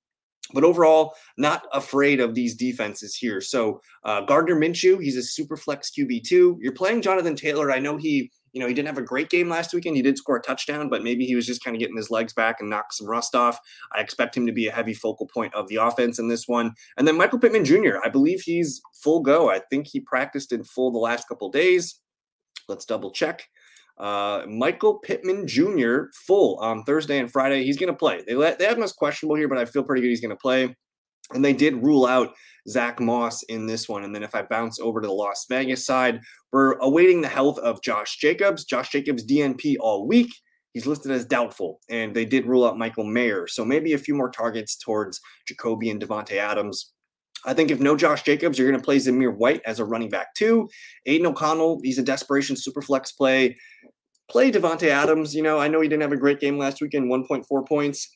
But 0.53 0.65
overall, 0.65 1.15
not 1.39 1.67
afraid 1.73 2.21
of 2.21 2.35
these 2.35 2.55
defenses 2.55 3.15
here. 3.15 3.41
So 3.41 3.81
uh, 4.05 4.23
Gardner 4.23 4.57
Minshew, 4.57 5.03
he's 5.03 5.17
a 5.17 5.23
super 5.23 5.57
flex 5.57 5.91
QB 5.91 6.25
two. 6.25 6.59
You're 6.61 6.73
playing 6.73 7.03
Jonathan 7.03 7.37
Taylor. 7.37 7.71
I 7.71 7.79
know 7.79 7.97
he 7.97 8.31
you 8.53 8.61
know, 8.61 8.67
he 8.67 8.75
didn't 8.75 8.89
have 8.89 8.99
a 8.99 9.03
great 9.03 9.31
game 9.31 9.49
last 9.49 9.73
weekend. 9.73 9.97
He 9.97 10.03
did 10.03 10.19
score 10.19 10.37
a 10.37 10.43
touchdown, 10.43 10.89
but 10.89 11.03
maybe 11.03 11.25
he 11.25 11.35
was 11.35 11.47
just 11.47 11.65
kind 11.65 11.75
of 11.75 11.81
getting 11.81 11.97
his 11.97 12.11
legs 12.11 12.33
back 12.33 12.57
and 12.61 12.69
knock 12.69 12.93
some 12.93 13.09
rust 13.09 13.35
off. 13.35 13.59
I 13.93 14.01
expect 14.01 14.37
him 14.37 14.47
to 14.47 14.53
be 14.53 14.67
a 14.67 14.73
heavy 14.73 14.95
focal 14.95 15.27
point 15.27 15.55
of 15.55 15.69
the 15.69 15.77
offense 15.77 16.19
in 16.19 16.29
this 16.29 16.47
one. 16.47 16.73
And 16.97 17.09
then 17.09 17.17
Michael 17.17 17.39
Pittman 17.39 17.65
Jr., 17.65 17.97
I 18.05 18.09
believe 18.09 18.43
he's 18.43 18.81
full 18.95 19.21
go. 19.21 19.51
I 19.51 19.61
think 19.71 19.87
he 19.87 20.01
practiced 20.01 20.53
in 20.53 20.65
full 20.65 20.91
the 20.91 20.99
last 20.99 21.29
couple 21.29 21.51
days. 21.51 22.01
Let's 22.69 22.85
double 22.85 23.11
check. 23.11 23.49
Uh, 23.99 24.45
Michael 24.49 24.99
Pittman 24.99 25.47
Jr. 25.47 26.05
full 26.27 26.59
on 26.59 26.83
Thursday 26.85 27.19
and 27.19 27.31
Friday. 27.31 27.65
He's 27.65 27.79
going 27.79 27.93
to 27.93 27.97
play. 27.97 28.23
They 28.27 28.35
let 28.35 28.59
they 28.59 28.65
have 28.65 28.77
him 28.77 28.83
as 28.83 28.93
questionable 28.93 29.37
here, 29.37 29.49
but 29.49 29.59
I 29.59 29.65
feel 29.65 29.85
pretty 29.85 30.03
good 30.03 30.09
he's 30.09 30.21
going 30.21 30.31
to 30.31 30.37
play. 30.37 30.75
And 31.35 31.45
they 31.45 31.53
did 31.53 31.83
rule 31.83 32.07
out 32.07 32.35
Zack 32.69 33.01
Moss 33.01 33.43
in 33.45 33.67
this 33.67 33.89
one. 33.89 34.05
And 34.05 34.15
then 34.15 34.23
if 34.23 34.35
I 34.35 34.43
bounce 34.43 34.79
over 34.79 35.01
to 35.01 35.07
the 35.07 35.13
Las 35.13 35.47
Vegas 35.49 35.85
side, 35.85 36.21
we're 36.53 36.73
awaiting 36.79 37.21
the 37.21 37.29
health 37.29 37.59
of 37.59 37.83
Josh 37.83 38.19
Jacobs. 38.19 38.65
Josh 38.65 38.91
Jacobs 38.91 39.27
DNP 39.27 39.77
all 39.81 40.07
week. 40.07 40.33
He's 40.75 40.87
listed 40.87 41.13
as 41.13 41.27
doubtful, 41.27 41.81
and 41.91 42.15
they 42.17 42.25
did 42.25 42.47
rule 42.47 42.65
out 42.65 42.79
Michael 42.79 43.05
Mayer. 43.05 43.47
So 43.47 43.63
maybe 43.63 43.93
a 43.93 43.99
few 43.99 44.15
more 44.15 44.31
targets 44.31 44.77
towards 44.77 45.21
Jakobi 45.51 45.91
and 45.91 46.01
Davante 46.01 46.37
Adams. 46.37 46.93
I 47.45 47.53
think 47.53 47.71
if 47.71 47.79
no 47.79 47.95
Josh 47.95 48.23
Jacobs, 48.23 48.59
you're 48.59 48.71
going 48.71 48.81
to 48.81 48.85
play 48.85 48.97
Zamir 48.97 49.37
White 49.37 49.61
as 49.67 49.81
a 49.81 49.85
running 49.85 50.09
back 50.09 50.35
too. 50.35 50.69
Aidan 51.05 51.27
O'Connell, 51.27 51.81
he's 51.83 51.99
a 51.99 52.03
desperation 52.03 52.57
super 52.57 52.81
flex 52.81 53.13
play. 53.13 53.57
Play 54.31 54.51
Davante 54.51 54.89
Adams. 54.89 55.35
You 55.35 55.43
know, 55.43 55.59
I 55.59 55.69
know 55.69 55.81
he 55.81 55.89
didn't 55.89 56.03
have 56.03 56.13
a 56.13 56.17
great 56.17 56.41
game 56.41 56.57
last 56.57 56.81
weekend, 56.81 57.11
1.4 57.11 57.69
points 57.69 58.09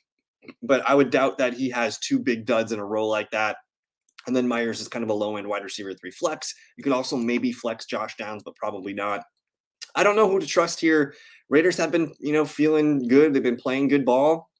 but 0.62 0.88
I 0.88 0.94
would 0.94 1.10
doubt 1.10 1.38
that 1.38 1.54
he 1.54 1.70
has 1.70 1.98
two 1.98 2.18
big 2.18 2.46
duds 2.46 2.72
in 2.72 2.78
a 2.78 2.84
row 2.84 3.06
like 3.06 3.30
that. 3.30 3.56
And 4.26 4.34
then 4.34 4.48
Meyers 4.48 4.80
is 4.80 4.88
kind 4.88 5.04
of 5.04 5.10
a 5.10 5.14
low 5.14 5.36
end 5.36 5.48
wide 5.48 5.62
receiver 5.62 5.94
three 5.94 6.10
flex. 6.10 6.52
You 6.76 6.84
could 6.84 6.92
also 6.92 7.16
maybe 7.16 7.52
flex 7.52 7.86
Josh 7.86 8.16
Downs, 8.16 8.42
but 8.44 8.56
probably 8.56 8.92
not. 8.92 9.22
I 9.94 10.02
don't 10.02 10.16
know 10.16 10.28
who 10.28 10.40
to 10.40 10.46
trust 10.46 10.80
here. 10.80 11.14
Raiders 11.48 11.76
have 11.78 11.92
been, 11.92 12.12
you 12.18 12.32
know, 12.32 12.44
feeling 12.44 13.06
good. 13.06 13.32
They've 13.32 13.42
been 13.42 13.56
playing 13.56 13.88
good 13.88 14.04
ball. 14.04 14.50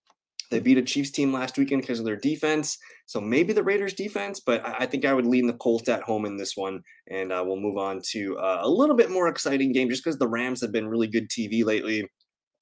They 0.50 0.60
beat 0.60 0.78
a 0.78 0.82
Chiefs 0.82 1.10
team 1.10 1.32
last 1.32 1.58
weekend 1.58 1.82
because 1.82 1.98
of 1.98 2.04
their 2.04 2.16
defense. 2.16 2.78
So 3.06 3.20
maybe 3.20 3.52
the 3.52 3.64
Raiders 3.64 3.94
defense, 3.94 4.40
but 4.40 4.64
I 4.64 4.86
think 4.86 5.04
I 5.04 5.12
would 5.12 5.26
lean 5.26 5.46
the 5.46 5.54
Colts 5.54 5.88
at 5.88 6.02
home 6.02 6.24
in 6.24 6.36
this 6.36 6.56
one. 6.56 6.82
And 7.10 7.32
uh, 7.32 7.42
we'll 7.44 7.56
move 7.56 7.76
on 7.76 8.00
to 8.10 8.38
uh, 8.38 8.60
a 8.62 8.68
little 8.68 8.94
bit 8.94 9.10
more 9.10 9.28
exciting 9.28 9.72
game 9.72 9.88
just 9.90 10.04
because 10.04 10.18
the 10.18 10.28
Rams 10.28 10.60
have 10.60 10.72
been 10.72 10.88
really 10.88 11.08
good 11.08 11.28
TV 11.28 11.64
lately. 11.64 12.08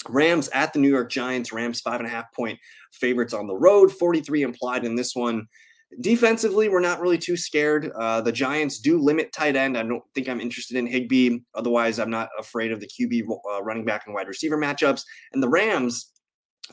Rams 0.09 0.49
at 0.49 0.73
the 0.73 0.79
New 0.79 0.89
York 0.89 1.11
Giants. 1.11 1.53
Rams 1.53 1.81
five 1.81 2.01
and 2.01 2.07
a 2.07 2.11
half 2.11 2.33
point 2.35 2.59
favorites 2.93 3.35
on 3.35 3.47
the 3.47 3.57
road, 3.57 3.91
43 3.93 4.43
implied 4.43 4.85
in 4.85 4.97
this 4.97 5.15
one. 5.15 5.47
Defensively, 6.01 6.69
we're 6.69 6.81
not 6.81 7.01
really 7.01 7.19
too 7.19 7.37
scared. 7.37 7.91
Uh, 7.95 8.21
the 8.21 8.33
Giants 8.33 8.81
do 8.81 8.99
limit 8.99 9.33
tight 9.33 9.55
end. 9.55 9.79
I 9.79 9.83
don't 9.85 10.03
think 10.15 10.29
I'm 10.29 10.41
interested 10.41 10.77
in 10.77 10.87
Higbee. 10.87 11.39
Otherwise, 11.55 11.99
I'm 11.99 12.11
not 12.11 12.31
afraid 12.39 12.73
of 12.73 12.81
the 12.81 12.89
QB 12.89 13.23
uh, 13.31 13.63
running 13.63 13.85
back 13.85 14.05
and 14.07 14.15
wide 14.15 14.27
receiver 14.27 14.59
matchups. 14.59 15.03
And 15.33 15.43
the 15.43 15.49
Rams, 15.49 16.11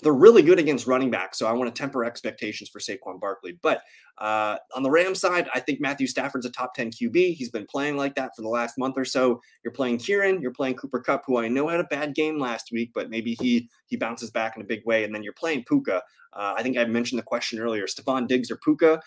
they're 0.02 0.14
really 0.14 0.42
good 0.42 0.58
against 0.58 0.88
running 0.88 1.12
back, 1.12 1.36
so 1.36 1.48
I 1.48 1.52
want 1.52 1.74
to 1.74 1.80
temper 1.80 2.06
expectations 2.06 2.70
for 2.70 2.80
Saquon 2.80 3.20
Barkley. 3.20 3.58
But 3.62 3.82
uh, 4.18 4.58
on 4.74 4.84
the 4.84 4.90
Rams 4.90 5.20
side, 5.20 5.50
I 5.54 5.60
think 5.60 5.82
Matthew 5.82 6.08
Stafford's 6.08 6.46
a 6.46 6.50
top 6.50 6.74
10 6.74 6.92
QB. 6.92 7.36
He's 7.36 7.50
been 7.50 7.66
playing 7.70 7.98
like 7.98 8.16
that 8.16 8.32
for 8.36 8.42
the 8.42 8.48
last 8.48 8.78
month 8.78 8.98
or 8.98 9.04
so. 9.04 9.42
You're 9.64 9.74
playing 9.74 9.98
Kyren, 9.98 10.42
you're 10.42 10.54
playing 10.54 10.76
Cooper 10.76 11.02
Kupp, 11.02 11.24
who 11.26 11.38
I 11.38 11.50
know 11.50 11.68
had 11.68 11.82
a 11.82 11.86
bad 11.86 12.16
game 12.16 12.40
last 12.40 12.70
week, 12.72 12.92
but 12.96 13.10
maybe 13.10 13.36
he 13.42 13.70
he 13.88 13.98
bounces 13.98 14.32
back 14.32 14.56
in 14.56 14.62
a 14.62 14.66
big 14.66 14.86
way. 14.86 15.04
And 15.04 15.14
then 15.14 15.24
you're 15.24 15.34
playing 15.34 15.66
Puka. 15.68 16.02
Uh, 16.34 16.54
I 16.58 16.64
think 16.64 16.78
I 16.78 16.86
mentioned 16.86 17.20
the 17.20 17.24
question 17.24 17.60
earlier: 17.60 17.86
Stefon 17.86 18.28
Diggs 18.28 18.50
or 18.50 18.58
Puka. 18.58 19.02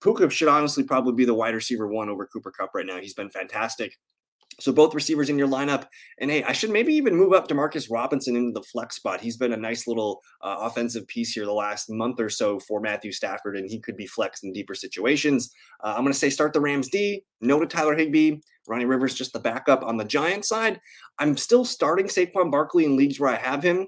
Puka 0.00 0.30
should 0.30 0.48
honestly 0.48 0.84
probably 0.84 1.14
be 1.14 1.24
the 1.24 1.34
wide 1.34 1.54
receiver 1.54 1.88
one 1.88 2.08
over 2.08 2.26
Cooper 2.26 2.52
Kupp 2.52 2.70
right 2.74 2.86
now. 2.86 3.00
He's 3.00 3.14
been 3.14 3.30
fantastic. 3.30 3.98
So 4.60 4.72
both 4.72 4.94
receivers 4.94 5.30
in 5.30 5.38
your 5.38 5.46
lineup, 5.46 5.86
and 6.18 6.32
hey, 6.32 6.42
I 6.42 6.52
should 6.52 6.70
maybe 6.70 6.92
even 6.94 7.14
move 7.14 7.32
up 7.32 7.46
Demarcus 7.46 7.88
Robinson 7.88 8.34
into 8.34 8.50
the 8.50 8.62
flex 8.62 8.96
spot. 8.96 9.20
He's 9.20 9.36
been 9.36 9.52
a 9.52 9.56
nice 9.56 9.86
little 9.86 10.20
uh, 10.42 10.56
offensive 10.60 11.06
piece 11.06 11.32
here 11.32 11.44
the 11.44 11.52
last 11.52 11.88
month 11.88 12.18
or 12.18 12.28
so 12.28 12.58
for 12.58 12.80
Matthew 12.80 13.12
Stafford, 13.12 13.56
and 13.56 13.70
he 13.70 13.78
could 13.78 13.96
be 13.96 14.06
flexed 14.06 14.42
in 14.42 14.52
deeper 14.52 14.74
situations. 14.74 15.52
Uh, 15.84 15.94
I'm 15.96 16.02
going 16.02 16.12
to 16.12 16.18
say 16.18 16.28
start 16.28 16.52
the 16.52 16.60
Rams 16.60 16.88
D. 16.88 17.24
No 17.40 17.60
to 17.60 17.66
Tyler 17.66 17.94
Higbee. 17.94 18.38
Ronnie 18.66 18.84
Rivers 18.84 19.14
just 19.14 19.32
the 19.32 19.38
backup 19.38 19.84
on 19.84 19.96
the 19.96 20.04
Giants 20.04 20.48
side. 20.48 20.80
I'm 21.18 21.36
still 21.36 21.64
starting 21.64 22.06
Saquon 22.06 22.50
Barkley 22.50 22.84
in 22.84 22.96
leagues 22.96 23.20
where 23.20 23.30
I 23.30 23.36
have 23.36 23.62
him. 23.62 23.86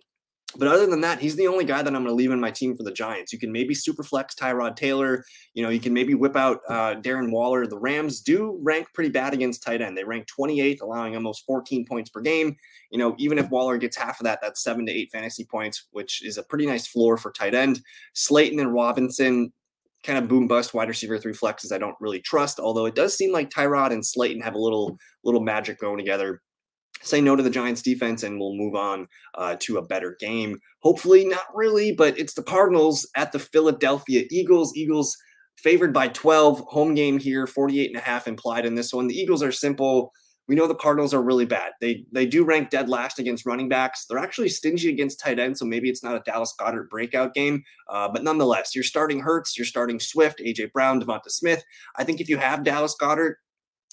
But 0.56 0.66
other 0.66 0.86
than 0.86 1.00
that, 1.02 1.20
he's 1.20 1.36
the 1.36 1.46
only 1.46 1.64
guy 1.64 1.82
that 1.82 1.94
I'm 1.94 2.02
going 2.02 2.06
to 2.06 2.14
leave 2.14 2.32
in 2.32 2.40
my 2.40 2.50
team 2.50 2.76
for 2.76 2.82
the 2.82 2.90
Giants. 2.90 3.32
You 3.32 3.38
can 3.38 3.52
maybe 3.52 3.72
super 3.72 4.02
flex 4.02 4.34
Tyrod 4.34 4.74
Taylor. 4.74 5.24
You 5.54 5.62
know, 5.62 5.68
you 5.68 5.78
can 5.78 5.94
maybe 5.94 6.14
whip 6.14 6.36
out 6.36 6.60
uh, 6.68 6.96
Darren 6.96 7.30
Waller. 7.30 7.66
The 7.66 7.78
Rams 7.78 8.20
do 8.20 8.58
rank 8.60 8.88
pretty 8.92 9.10
bad 9.10 9.32
against 9.32 9.62
tight 9.62 9.80
end. 9.80 9.96
They 9.96 10.02
rank 10.02 10.26
28th, 10.26 10.82
allowing 10.82 11.14
almost 11.14 11.44
14 11.46 11.86
points 11.86 12.10
per 12.10 12.20
game. 12.20 12.56
You 12.90 12.98
know, 12.98 13.14
even 13.18 13.38
if 13.38 13.48
Waller 13.50 13.78
gets 13.78 13.96
half 13.96 14.18
of 14.18 14.24
that, 14.24 14.40
that's 14.42 14.64
seven 14.64 14.86
to 14.86 14.92
eight 14.92 15.10
fantasy 15.12 15.44
points, 15.44 15.86
which 15.92 16.24
is 16.24 16.36
a 16.36 16.42
pretty 16.42 16.66
nice 16.66 16.88
floor 16.88 17.16
for 17.16 17.30
tight 17.30 17.54
end. 17.54 17.80
Slayton 18.14 18.58
and 18.58 18.74
Robinson, 18.74 19.52
kind 20.02 20.18
of 20.18 20.28
boom 20.28 20.48
bust 20.48 20.74
wide 20.74 20.88
receiver 20.88 21.18
three 21.18 21.34
flexes 21.34 21.72
I 21.72 21.78
don't 21.78 21.96
really 22.00 22.20
trust, 22.20 22.58
although 22.58 22.86
it 22.86 22.94
does 22.94 23.16
seem 23.16 23.32
like 23.32 23.50
Tyrod 23.50 23.92
and 23.92 24.04
Slayton 24.04 24.42
have 24.42 24.54
a 24.54 24.58
little 24.58 24.98
little 25.24 25.42
magic 25.42 25.78
going 25.78 25.98
together 25.98 26.40
say 27.02 27.20
no 27.20 27.36
to 27.36 27.42
the 27.42 27.50
Giants 27.50 27.82
defense 27.82 28.22
and 28.22 28.38
we'll 28.38 28.54
move 28.54 28.74
on 28.74 29.08
uh, 29.36 29.56
to 29.60 29.78
a 29.78 29.86
better 29.86 30.16
game. 30.20 30.58
Hopefully, 30.82 31.24
not 31.24 31.44
really, 31.54 31.92
but 31.92 32.18
it's 32.18 32.34
the 32.34 32.42
Cardinals 32.42 33.08
at 33.16 33.32
the 33.32 33.38
Philadelphia 33.38 34.24
Eagles. 34.30 34.76
Eagles 34.76 35.16
favored 35.56 35.92
by 35.92 36.08
12, 36.08 36.60
home 36.60 36.94
game 36.94 37.18
here, 37.18 37.46
48 37.46 37.90
and 37.90 37.96
a 37.96 38.04
half 38.04 38.26
implied 38.26 38.66
in 38.66 38.74
this 38.74 38.92
one. 38.92 39.06
The 39.06 39.18
Eagles 39.18 39.42
are 39.42 39.52
simple. 39.52 40.12
We 40.48 40.56
know 40.56 40.66
the 40.66 40.74
Cardinals 40.74 41.14
are 41.14 41.22
really 41.22 41.44
bad. 41.44 41.72
They 41.80 42.04
they 42.10 42.26
do 42.26 42.44
rank 42.44 42.70
dead 42.70 42.88
last 42.88 43.20
against 43.20 43.46
running 43.46 43.68
backs. 43.68 44.06
They're 44.06 44.18
actually 44.18 44.48
stingy 44.48 44.88
against 44.88 45.20
tight 45.20 45.38
ends, 45.38 45.60
so 45.60 45.64
maybe 45.64 45.88
it's 45.88 46.02
not 46.02 46.16
a 46.16 46.22
Dallas 46.26 46.52
Goedert 46.58 46.90
breakout 46.90 47.34
game. 47.34 47.62
Uh, 47.88 48.08
but 48.08 48.24
nonetheless, 48.24 48.74
you're 48.74 48.82
starting 48.82 49.20
Hurts, 49.20 49.56
you're 49.56 49.64
starting 49.64 50.00
Swift, 50.00 50.40
AJ 50.44 50.72
Brown, 50.72 51.00
Devonta 51.00 51.28
Smith. 51.28 51.62
I 51.96 52.02
think 52.02 52.20
if 52.20 52.28
you 52.28 52.36
have 52.38 52.64
Dallas 52.64 52.96
Goedert, 53.00 53.34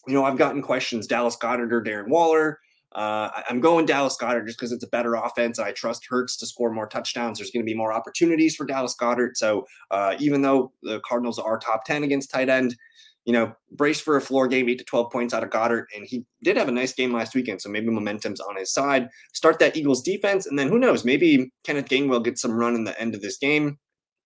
you 0.07 0.15
know 0.15 0.25
I've 0.25 0.39
gotten 0.39 0.63
questions: 0.63 1.05
Dallas 1.05 1.37
Goedert 1.37 1.71
or 1.71 1.83
Darren 1.83 2.07
Waller. 2.07 2.59
Uh, 2.97 3.29
I'm 3.47 3.59
going 3.59 3.85
Dallas 3.85 4.17
Goedert 4.19 4.47
just 4.47 4.57
because 4.57 4.71
it's 4.71 4.83
a 4.83 4.87
better 4.87 5.13
offense. 5.13 5.59
I 5.59 5.71
trust 5.71 6.07
Hurts 6.09 6.35
to 6.37 6.47
score 6.47 6.71
more 6.71 6.87
touchdowns. 6.87 7.37
There's 7.37 7.51
going 7.51 7.63
to 7.63 7.69
be 7.69 7.77
more 7.77 7.93
opportunities 7.93 8.55
for 8.55 8.65
Dallas 8.65 8.95
Goedert. 8.99 9.37
So 9.37 9.67
uh, 9.91 10.15
even 10.19 10.41
though 10.41 10.71
the 10.81 10.99
Cardinals 11.01 11.37
are 11.37 11.59
top 11.59 11.85
10 11.85 12.03
against 12.03 12.31
tight 12.31 12.49
end, 12.49 12.75
you 13.23 13.33
know, 13.33 13.53
brace 13.71 14.01
for 14.01 14.17
a 14.17 14.21
floor 14.21 14.47
game, 14.47 14.67
eight 14.67 14.79
to 14.79 14.83
12 14.83 15.11
points 15.11 15.33
out 15.35 15.43
of 15.43 15.51
Goedert. 15.51 15.85
And 15.95 16.07
he 16.07 16.25
did 16.41 16.57
have 16.57 16.69
a 16.69 16.71
nice 16.71 16.93
game 16.93 17.13
last 17.13 17.35
weekend. 17.35 17.61
So 17.61 17.69
maybe 17.69 17.89
momentum's 17.89 18.39
on 18.39 18.55
his 18.55 18.73
side. 18.73 19.09
Start 19.31 19.59
that 19.59 19.77
Eagles 19.77 20.01
defense. 20.01 20.47
And 20.47 20.57
then 20.57 20.67
who 20.67 20.79
knows, 20.79 21.05
maybe 21.05 21.51
Kenneth 21.63 21.89
Gainwell 21.89 22.23
gets 22.23 22.41
some 22.41 22.57
run 22.57 22.73
in 22.73 22.83
the 22.83 22.99
end 22.99 23.13
of 23.13 23.21
this 23.21 23.37
game. 23.37 23.77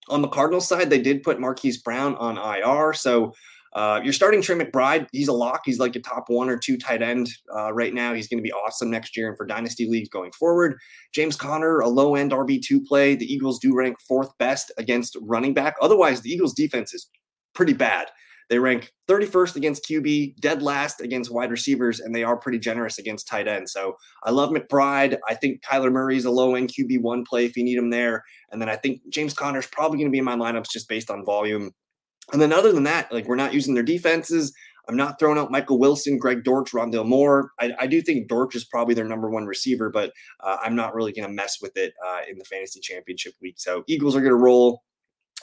On 0.08 0.22
the 0.22 0.30
Cardinals 0.30 0.68
side, 0.68 0.90
they 0.90 1.02
did 1.02 1.24
put 1.24 1.42
Marquise 1.42 1.82
Brown 1.82 2.16
on 2.16 2.38
IR. 2.38 2.94
So 2.94 3.34
uh, 3.74 4.02
you're 4.04 4.14
starting 4.14 4.42
Trey 4.42 4.58
McBride. 4.58 5.08
He's 5.12 5.30
a 5.30 5.34
lock. 5.34 5.62
He's 5.66 5.80
like 5.80 5.96
a 5.96 6.00
top 6.00 6.26
one 6.28 6.50
or 6.50 6.58
two 6.58 6.78
tight 6.78 7.02
end 7.02 7.30
uh, 7.56 7.74
right 7.74 7.94
now. 7.94 8.14
He's 8.14 8.28
going 8.28 8.40
to 8.40 8.44
be 8.44 8.52
awesome 8.52 8.90
next 8.90 9.16
year 9.16 9.30
and 9.30 9.38
for 9.38 9.46
dynasty 9.46 9.88
leagues 9.88 10.10
going 10.10 10.32
forward. 10.34 10.78
James 11.14 11.36
Conner, 11.36 11.80
a 11.80 11.88
low 11.88 12.16
end 12.16 12.32
RB2 12.32 12.86
play. 12.86 13.16
The 13.16 13.32
Eagles 13.32 13.60
do 13.60 13.74
rank 13.74 13.98
fourth 14.08 14.38
best 14.38 14.72
against 14.78 15.18
running 15.22 15.54
back. 15.54 15.76
Otherwise, 15.82 16.22
the 16.22 16.32
Eagles 16.32 16.54
defense 16.54 16.94
is 16.94 17.10
pretty 17.54 17.74
bad. 17.74 18.08
They 18.50 18.60
rank 18.60 18.92
31st 19.08 19.56
against 19.56 19.88
QB, 19.88 20.36
dead 20.42 20.62
last 20.62 21.00
against 21.00 21.32
wide 21.32 21.52
receivers, 21.52 22.02
and 22.02 22.14
they 22.14 22.26
are 22.26 22.36
pretty 22.36 22.60
generous 22.60 23.00
against 23.00 23.26
tight 23.26 23.48
end. 23.48 23.70
So 23.70 23.96
I 24.26 24.32
love 24.32 24.50
McBride. 24.50 25.18
I 25.30 25.36
think 25.36 25.62
Kyler 25.64 25.90
Murray 25.90 26.18
is 26.18 26.26
a 26.26 26.32
low 26.32 26.56
end 26.56 26.70
QB1 26.70 27.26
play 27.26 27.46
if 27.46 27.56
you 27.56 27.64
need 27.64 27.78
him 27.78 27.90
there. 27.90 28.26
And 28.52 28.62
then 28.62 28.68
I 28.68 28.76
think 28.76 29.00
James 29.10 29.34
Conner 29.34 29.60
is 29.60 29.68
probably 29.68 30.00
going 30.00 30.10
to 30.10 30.12
be 30.12 30.18
in 30.18 30.26
my 30.26 30.36
lineups 30.36 30.70
just 30.70 30.90
based 30.90 31.10
on 31.10 31.24
volume. 31.24 31.72
And 32.32 32.42
then 32.42 32.54
other 32.54 32.72
than 32.72 32.84
that, 32.84 33.12
like 33.12 33.28
we're 33.28 33.36
not 33.36 33.54
using 33.54 33.74
their 33.74 33.84
defenses. 33.84 34.54
I'm 34.88 34.98
not 34.98 35.20
throwing 35.20 35.38
out 35.38 35.52
Michael 35.52 35.80
Wilson, 35.80 36.18
Greg 36.18 36.44
Dortch, 36.44 36.72
Rondale 36.72 37.06
Moore. 37.06 37.52
I, 37.60 37.72
I 37.80 37.88
do 37.88 38.02
think 38.02 38.28
Dortch 38.28 38.56
is 38.56 38.66
probably 38.66 38.94
their 38.94 39.08
number 39.08 39.30
one 39.30 39.46
receiver, 39.46 39.90
but 39.90 40.12
uh, 40.42 40.58
I'm 40.62 40.76
not 40.76 40.96
really 40.96 41.14
going 41.14 41.28
to 41.28 41.34
mess 41.34 41.60
with 41.62 41.78
it 41.78 41.94
uh, 42.06 42.22
in 42.30 42.38
the 42.38 42.46
fantasy 42.46 42.80
championship 42.80 43.34
week. 43.42 43.56
So 43.58 43.84
Eagles 43.88 44.16
are 44.16 44.22
going 44.22 44.32
to 44.32 44.36
roll. 44.36 44.84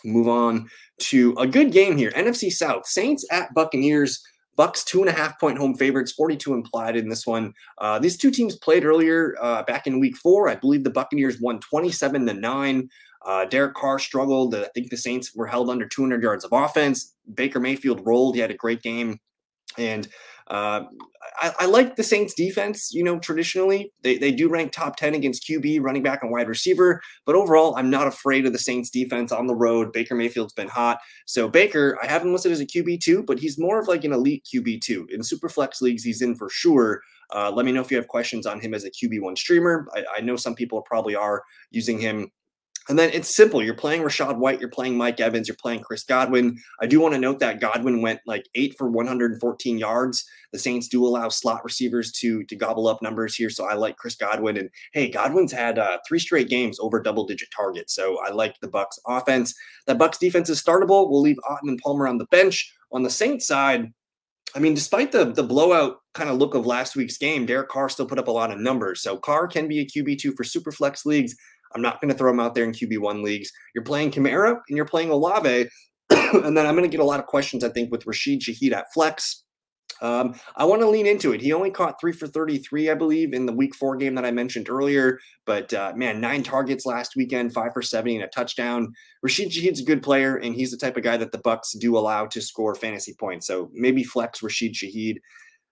Move 0.04 0.28
on 0.28 0.68
to 0.98 1.34
a 1.38 1.46
good 1.46 1.72
game 1.72 1.96
here. 1.96 2.10
NFC 2.12 2.52
South 2.52 2.86
Saints 2.86 3.26
at 3.30 3.52
Buccaneers. 3.54 4.22
Bucks 4.54 4.84
two 4.84 5.00
and 5.00 5.08
a 5.08 5.12
half 5.12 5.38
point 5.38 5.56
home 5.56 5.76
favorites, 5.76 6.10
42 6.12 6.52
implied 6.52 6.96
in 6.96 7.08
this 7.08 7.24
one. 7.24 7.54
Uh, 7.78 8.00
these 8.00 8.16
two 8.16 8.32
teams 8.32 8.56
played 8.56 8.84
earlier 8.84 9.36
uh, 9.40 9.62
back 9.62 9.86
in 9.86 10.00
week 10.00 10.16
four. 10.16 10.48
I 10.48 10.56
believe 10.56 10.82
the 10.82 10.90
Buccaneers 10.90 11.40
won 11.40 11.60
27 11.60 12.26
to 12.26 12.34
nine. 12.34 12.88
Uh, 13.24 13.44
Derek 13.44 13.74
Carr 13.74 13.98
struggled. 13.98 14.54
I 14.54 14.68
think 14.74 14.90
the 14.90 14.96
Saints 14.96 15.34
were 15.34 15.46
held 15.46 15.70
under 15.70 15.86
200 15.86 16.22
yards 16.22 16.44
of 16.44 16.52
offense. 16.52 17.14
Baker 17.34 17.60
Mayfield 17.60 18.04
rolled. 18.04 18.34
He 18.34 18.40
had 18.40 18.50
a 18.50 18.54
great 18.54 18.82
game. 18.82 19.20
And 19.76 20.08
uh, 20.48 20.84
I, 21.40 21.52
I, 21.60 21.66
like 21.66 21.96
the 21.96 22.02
Saints 22.02 22.32
defense. 22.32 22.92
You 22.92 23.04
know, 23.04 23.18
traditionally 23.18 23.92
they, 24.02 24.16
they 24.16 24.32
do 24.32 24.48
rank 24.48 24.72
top 24.72 24.96
10 24.96 25.14
against 25.14 25.46
QB, 25.46 25.82
running 25.82 26.02
back, 26.02 26.22
and 26.22 26.32
wide 26.32 26.48
receiver. 26.48 27.02
But 27.26 27.34
overall, 27.34 27.76
I'm 27.76 27.90
not 27.90 28.06
afraid 28.06 28.46
of 28.46 28.52
the 28.52 28.58
Saints 28.58 28.88
defense 28.88 29.30
on 29.30 29.46
the 29.46 29.54
road. 29.54 29.92
Baker 29.92 30.14
Mayfield's 30.14 30.54
been 30.54 30.68
hot. 30.68 30.98
So 31.26 31.48
Baker, 31.48 31.98
I 32.02 32.06
have 32.06 32.22
him 32.22 32.32
listed 32.32 32.52
as 32.52 32.60
a 32.60 32.66
QB2, 32.66 33.26
but 33.26 33.38
he's 33.38 33.58
more 33.58 33.78
of 33.78 33.88
like 33.88 34.04
an 34.04 34.12
elite 34.12 34.46
QB2. 34.52 35.10
In 35.10 35.22
super 35.22 35.50
flex 35.50 35.82
leagues, 35.82 36.02
he's 36.02 36.22
in 36.22 36.34
for 36.34 36.48
sure. 36.48 37.02
Uh, 37.34 37.50
let 37.50 37.66
me 37.66 37.72
know 37.72 37.82
if 37.82 37.90
you 37.90 37.98
have 37.98 38.08
questions 38.08 38.46
on 38.46 38.58
him 38.58 38.72
as 38.72 38.84
a 38.84 38.90
QB1 38.90 39.36
streamer. 39.36 39.86
I, 39.94 40.04
I 40.16 40.20
know 40.22 40.36
some 40.36 40.54
people 40.54 40.80
probably 40.82 41.14
are 41.14 41.42
using 41.70 42.00
him 42.00 42.30
and 42.88 42.98
then 42.98 43.10
it's 43.12 43.34
simple. 43.34 43.62
You're 43.62 43.74
playing 43.74 44.02
Rachaad 44.02 44.38
White, 44.38 44.60
you're 44.60 44.70
playing 44.70 44.96
Mike 44.96 45.20
Evans, 45.20 45.46
you're 45.46 45.56
playing 45.56 45.80
Chris 45.80 46.04
Godwin. 46.04 46.58
I 46.80 46.86
do 46.86 47.00
want 47.00 47.14
to 47.14 47.20
note 47.20 47.38
that 47.40 47.60
Godwin 47.60 48.00
went 48.00 48.20
like 48.26 48.48
eight 48.54 48.74
for 48.78 48.88
114 48.88 49.78
yards. 49.78 50.24
The 50.52 50.58
Saints 50.58 50.88
do 50.88 51.04
allow 51.06 51.28
slot 51.28 51.62
receivers 51.64 52.10
to 52.12 52.42
to 52.44 52.56
gobble 52.56 52.88
up 52.88 53.02
numbers 53.02 53.34
here, 53.34 53.50
so 53.50 53.66
I 53.66 53.74
like 53.74 53.96
Chris 53.96 54.16
Godwin. 54.16 54.56
And 54.56 54.70
hey, 54.94 55.10
Godwin's 55.10 55.52
had 55.52 55.78
uh, 55.78 55.98
three 56.08 56.18
straight 56.18 56.48
games 56.48 56.78
over 56.80 57.00
double 57.00 57.26
digit 57.26 57.48
targets, 57.54 57.94
so 57.94 58.18
I 58.24 58.30
like 58.30 58.58
the 58.60 58.68
Bucks 58.68 58.98
offense. 59.06 59.54
That 59.86 59.98
Bucks 59.98 60.18
defense 60.18 60.48
is 60.48 60.62
startable. 60.62 61.10
We'll 61.10 61.20
leave 61.20 61.38
Otton 61.48 61.68
and 61.68 61.78
Palmer 61.78 62.08
on 62.08 62.18
the 62.18 62.26
bench. 62.26 62.72
On 62.90 63.02
the 63.02 63.10
Saints 63.10 63.46
side, 63.46 63.92
I 64.54 64.60
mean, 64.60 64.74
despite 64.74 65.12
the 65.12 65.26
the 65.26 65.42
blowout 65.42 65.98
kind 66.14 66.30
of 66.30 66.38
look 66.38 66.54
of 66.54 66.66
last 66.66 66.96
week's 66.96 67.18
game, 67.18 67.44
Derek 67.44 67.68
Carr 67.68 67.90
still 67.90 68.06
put 68.06 68.18
up 68.18 68.28
a 68.28 68.32
lot 68.32 68.50
of 68.50 68.58
numbers. 68.58 69.02
So 69.02 69.18
Carr 69.18 69.46
can 69.46 69.68
be 69.68 69.80
a 69.80 69.86
QB 69.86 70.18
two 70.18 70.32
for 70.32 70.44
super 70.44 70.72
flex 70.72 71.04
leagues. 71.04 71.36
I'm 71.74 71.82
not 71.82 72.00
going 72.00 72.10
to 72.10 72.16
throw 72.16 72.30
him 72.30 72.40
out 72.40 72.54
there 72.54 72.64
in 72.64 72.72
QB1 72.72 73.22
leagues. 73.22 73.50
You're 73.74 73.84
playing 73.84 74.10
Kamara 74.10 74.58
and 74.68 74.76
you're 74.76 74.86
playing 74.86 75.10
Olave. 75.10 75.68
and 76.10 76.56
then 76.56 76.66
I'm 76.66 76.74
going 76.74 76.88
to 76.88 76.96
get 76.96 77.00
a 77.00 77.04
lot 77.04 77.20
of 77.20 77.26
questions, 77.26 77.64
I 77.64 77.68
think, 77.68 77.90
with 77.90 78.06
Rashid 78.06 78.40
Shaheed 78.40 78.72
at 78.72 78.92
flex. 78.92 79.44
Um, 80.00 80.34
I 80.56 80.64
want 80.64 80.80
to 80.82 80.88
lean 80.88 81.06
into 81.06 81.32
it. 81.32 81.40
He 81.40 81.52
only 81.52 81.70
caught 81.70 82.00
three 82.00 82.12
for 82.12 82.26
33, 82.26 82.90
I 82.90 82.94
believe, 82.94 83.32
in 83.32 83.46
the 83.46 83.52
week 83.52 83.74
four 83.74 83.96
game 83.96 84.14
that 84.14 84.24
I 84.24 84.30
mentioned 84.30 84.68
earlier. 84.70 85.18
But 85.44 85.72
uh, 85.74 85.92
man, 85.96 86.20
nine 86.20 86.42
targets 86.42 86.86
last 86.86 87.16
weekend, 87.16 87.52
five 87.52 87.72
for 87.72 87.82
70 87.82 88.16
and 88.16 88.24
a 88.24 88.28
touchdown. 88.28 88.92
Rashid 89.22 89.50
Shaheed's 89.50 89.80
a 89.80 89.84
good 89.84 90.02
player, 90.02 90.36
and 90.36 90.54
he's 90.54 90.70
the 90.70 90.76
type 90.76 90.96
of 90.96 91.02
guy 91.02 91.16
that 91.16 91.32
the 91.32 91.38
Bucks 91.38 91.72
do 91.72 91.98
allow 91.98 92.26
to 92.26 92.40
score 92.40 92.74
fantasy 92.74 93.14
points. 93.18 93.46
So 93.46 93.70
maybe 93.72 94.04
flex 94.04 94.42
Rashid 94.42 94.74
Shaheed. 94.74 95.16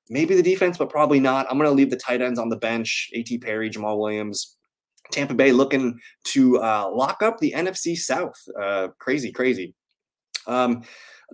Maybe 0.09 0.35
the 0.35 0.43
defense, 0.43 0.79
but 0.79 0.91
probably 0.91 1.19
not. 1.19 1.47
I'm 1.51 1.59
going 1.59 1.69
to 1.69 1.75
leave 1.75 1.91
the 1.91 1.97
tight 1.97 2.23
ends 2.23 2.39
on 2.39 2.49
the 2.49 2.57
bench. 2.57 3.11
A.T. 3.15 3.39
Perry, 3.39 3.69
Jamaal 3.71 3.99
Williams, 3.99 4.57
Tampa 5.11 5.35
Bay 5.35 5.53
looking 5.53 5.99
to 6.25 6.59
uh, 6.59 6.91
lock 6.93 7.23
up 7.23 7.39
the 7.39 7.53
NFC 7.57 7.97
South. 7.97 8.37
Uh, 8.61 8.89
crazy, 8.99 9.33
crazy. 9.33 9.75
Um, 10.47 10.83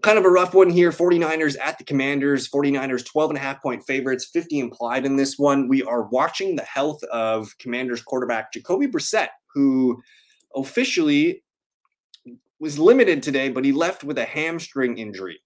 kind 0.02 0.18
of 0.18 0.24
a 0.24 0.30
rough 0.30 0.54
one 0.54 0.70
here 0.70 0.90
49ers 0.90 1.56
at 1.60 1.78
the 1.78 1.84
Commanders. 1.84 2.48
49ers 2.48 3.04
12 3.04 3.30
and 3.30 3.38
a 3.38 3.42
half 3.42 3.62
point 3.62 3.84
favorites, 3.84 4.30
50 4.32 4.58
implied 4.58 5.04
in 5.04 5.16
this 5.16 5.38
one. 5.38 5.68
We 5.68 5.82
are 5.82 6.04
watching 6.04 6.56
the 6.56 6.62
health 6.62 7.02
of 7.04 7.56
Commanders 7.58 8.02
quarterback 8.02 8.52
Jacoby 8.52 8.86
Brissett, 8.86 9.28
who 9.54 10.02
officially 10.54 11.42
was 12.58 12.78
limited 12.78 13.22
today, 13.22 13.48
but 13.50 13.64
he 13.64 13.72
left 13.72 14.04
with 14.04 14.18
a 14.18 14.24
hamstring 14.24 14.96
injury, 14.96 15.40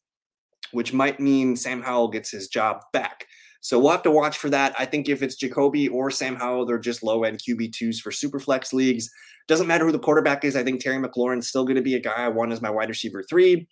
which 0.72 0.92
might 0.92 1.18
mean 1.18 1.56
Sam 1.56 1.82
Howell 1.82 2.08
gets 2.08 2.30
his 2.30 2.48
job 2.48 2.82
back. 2.92 3.26
So 3.66 3.80
we'll 3.80 3.90
have 3.90 4.04
to 4.04 4.12
watch 4.12 4.38
for 4.38 4.48
that. 4.50 4.76
I 4.78 4.84
think 4.84 5.08
if 5.08 5.24
it's 5.24 5.34
Jacoby 5.34 5.88
or 5.88 6.08
Sam 6.08 6.36
Howell, 6.36 6.66
they're 6.66 6.78
just 6.78 7.02
low 7.02 7.24
end 7.24 7.40
QB2s 7.40 7.98
for 7.98 8.12
super 8.12 8.38
flex 8.38 8.72
leagues. 8.72 9.10
Doesn't 9.48 9.66
matter 9.66 9.84
who 9.84 9.90
the 9.90 9.98
quarterback 9.98 10.44
is. 10.44 10.54
I 10.54 10.62
think 10.62 10.80
Terry 10.80 11.02
McLaurin's 11.02 11.48
still 11.48 11.64
going 11.64 11.74
to 11.74 11.82
be 11.82 11.96
a 11.96 12.00
guy 12.00 12.14
I 12.14 12.28
want 12.28 12.52
as 12.52 12.62
my 12.62 12.70
wide 12.70 12.88
receiver 12.88 13.24
three. 13.28 13.66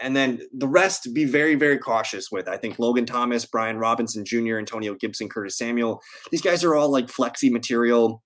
And 0.00 0.14
then 0.14 0.40
the 0.56 0.68
rest, 0.68 1.12
be 1.12 1.24
very, 1.24 1.56
very 1.56 1.78
cautious 1.78 2.30
with. 2.30 2.46
I 2.46 2.58
think 2.58 2.78
Logan 2.78 3.06
Thomas, 3.06 3.44
Brian 3.44 3.78
Robinson 3.78 4.24
Jr., 4.24 4.56
Antonio 4.56 4.94
Gibson, 4.94 5.28
Curtis 5.28 5.58
Samuel. 5.58 6.00
These 6.30 6.42
guys 6.42 6.62
are 6.62 6.76
all 6.76 6.88
like 6.88 7.08
flexy 7.08 7.50
material. 7.50 8.22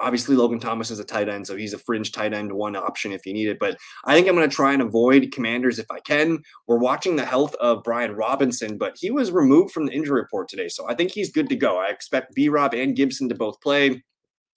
Obviously, 0.00 0.34
Logan 0.34 0.58
Thomas 0.58 0.90
is 0.90 0.98
a 0.98 1.04
tight 1.04 1.28
end, 1.28 1.46
so 1.46 1.56
he's 1.56 1.74
a 1.74 1.78
fringe 1.78 2.10
tight 2.10 2.32
end 2.32 2.52
one 2.52 2.74
option 2.74 3.12
if 3.12 3.24
you 3.26 3.32
need 3.32 3.48
it. 3.48 3.58
But 3.58 3.78
I 4.04 4.14
think 4.14 4.26
I'm 4.26 4.34
going 4.34 4.48
to 4.48 4.54
try 4.54 4.72
and 4.72 4.82
avoid 4.82 5.30
Commanders 5.32 5.78
if 5.78 5.86
I 5.90 6.00
can. 6.00 6.42
We're 6.66 6.78
watching 6.78 7.16
the 7.16 7.24
health 7.24 7.54
of 7.56 7.82
Brian 7.82 8.12
Robinson, 8.12 8.78
but 8.78 8.96
he 8.96 9.10
was 9.10 9.30
removed 9.30 9.72
from 9.72 9.86
the 9.86 9.92
injury 9.92 10.20
report 10.20 10.48
today, 10.48 10.68
so 10.68 10.88
I 10.88 10.94
think 10.94 11.10
he's 11.10 11.30
good 11.30 11.48
to 11.50 11.56
go. 11.56 11.78
I 11.78 11.88
expect 11.88 12.34
B 12.34 12.48
Rob 12.48 12.74
and 12.74 12.96
Gibson 12.96 13.28
to 13.28 13.34
both 13.34 13.60
play. 13.60 14.02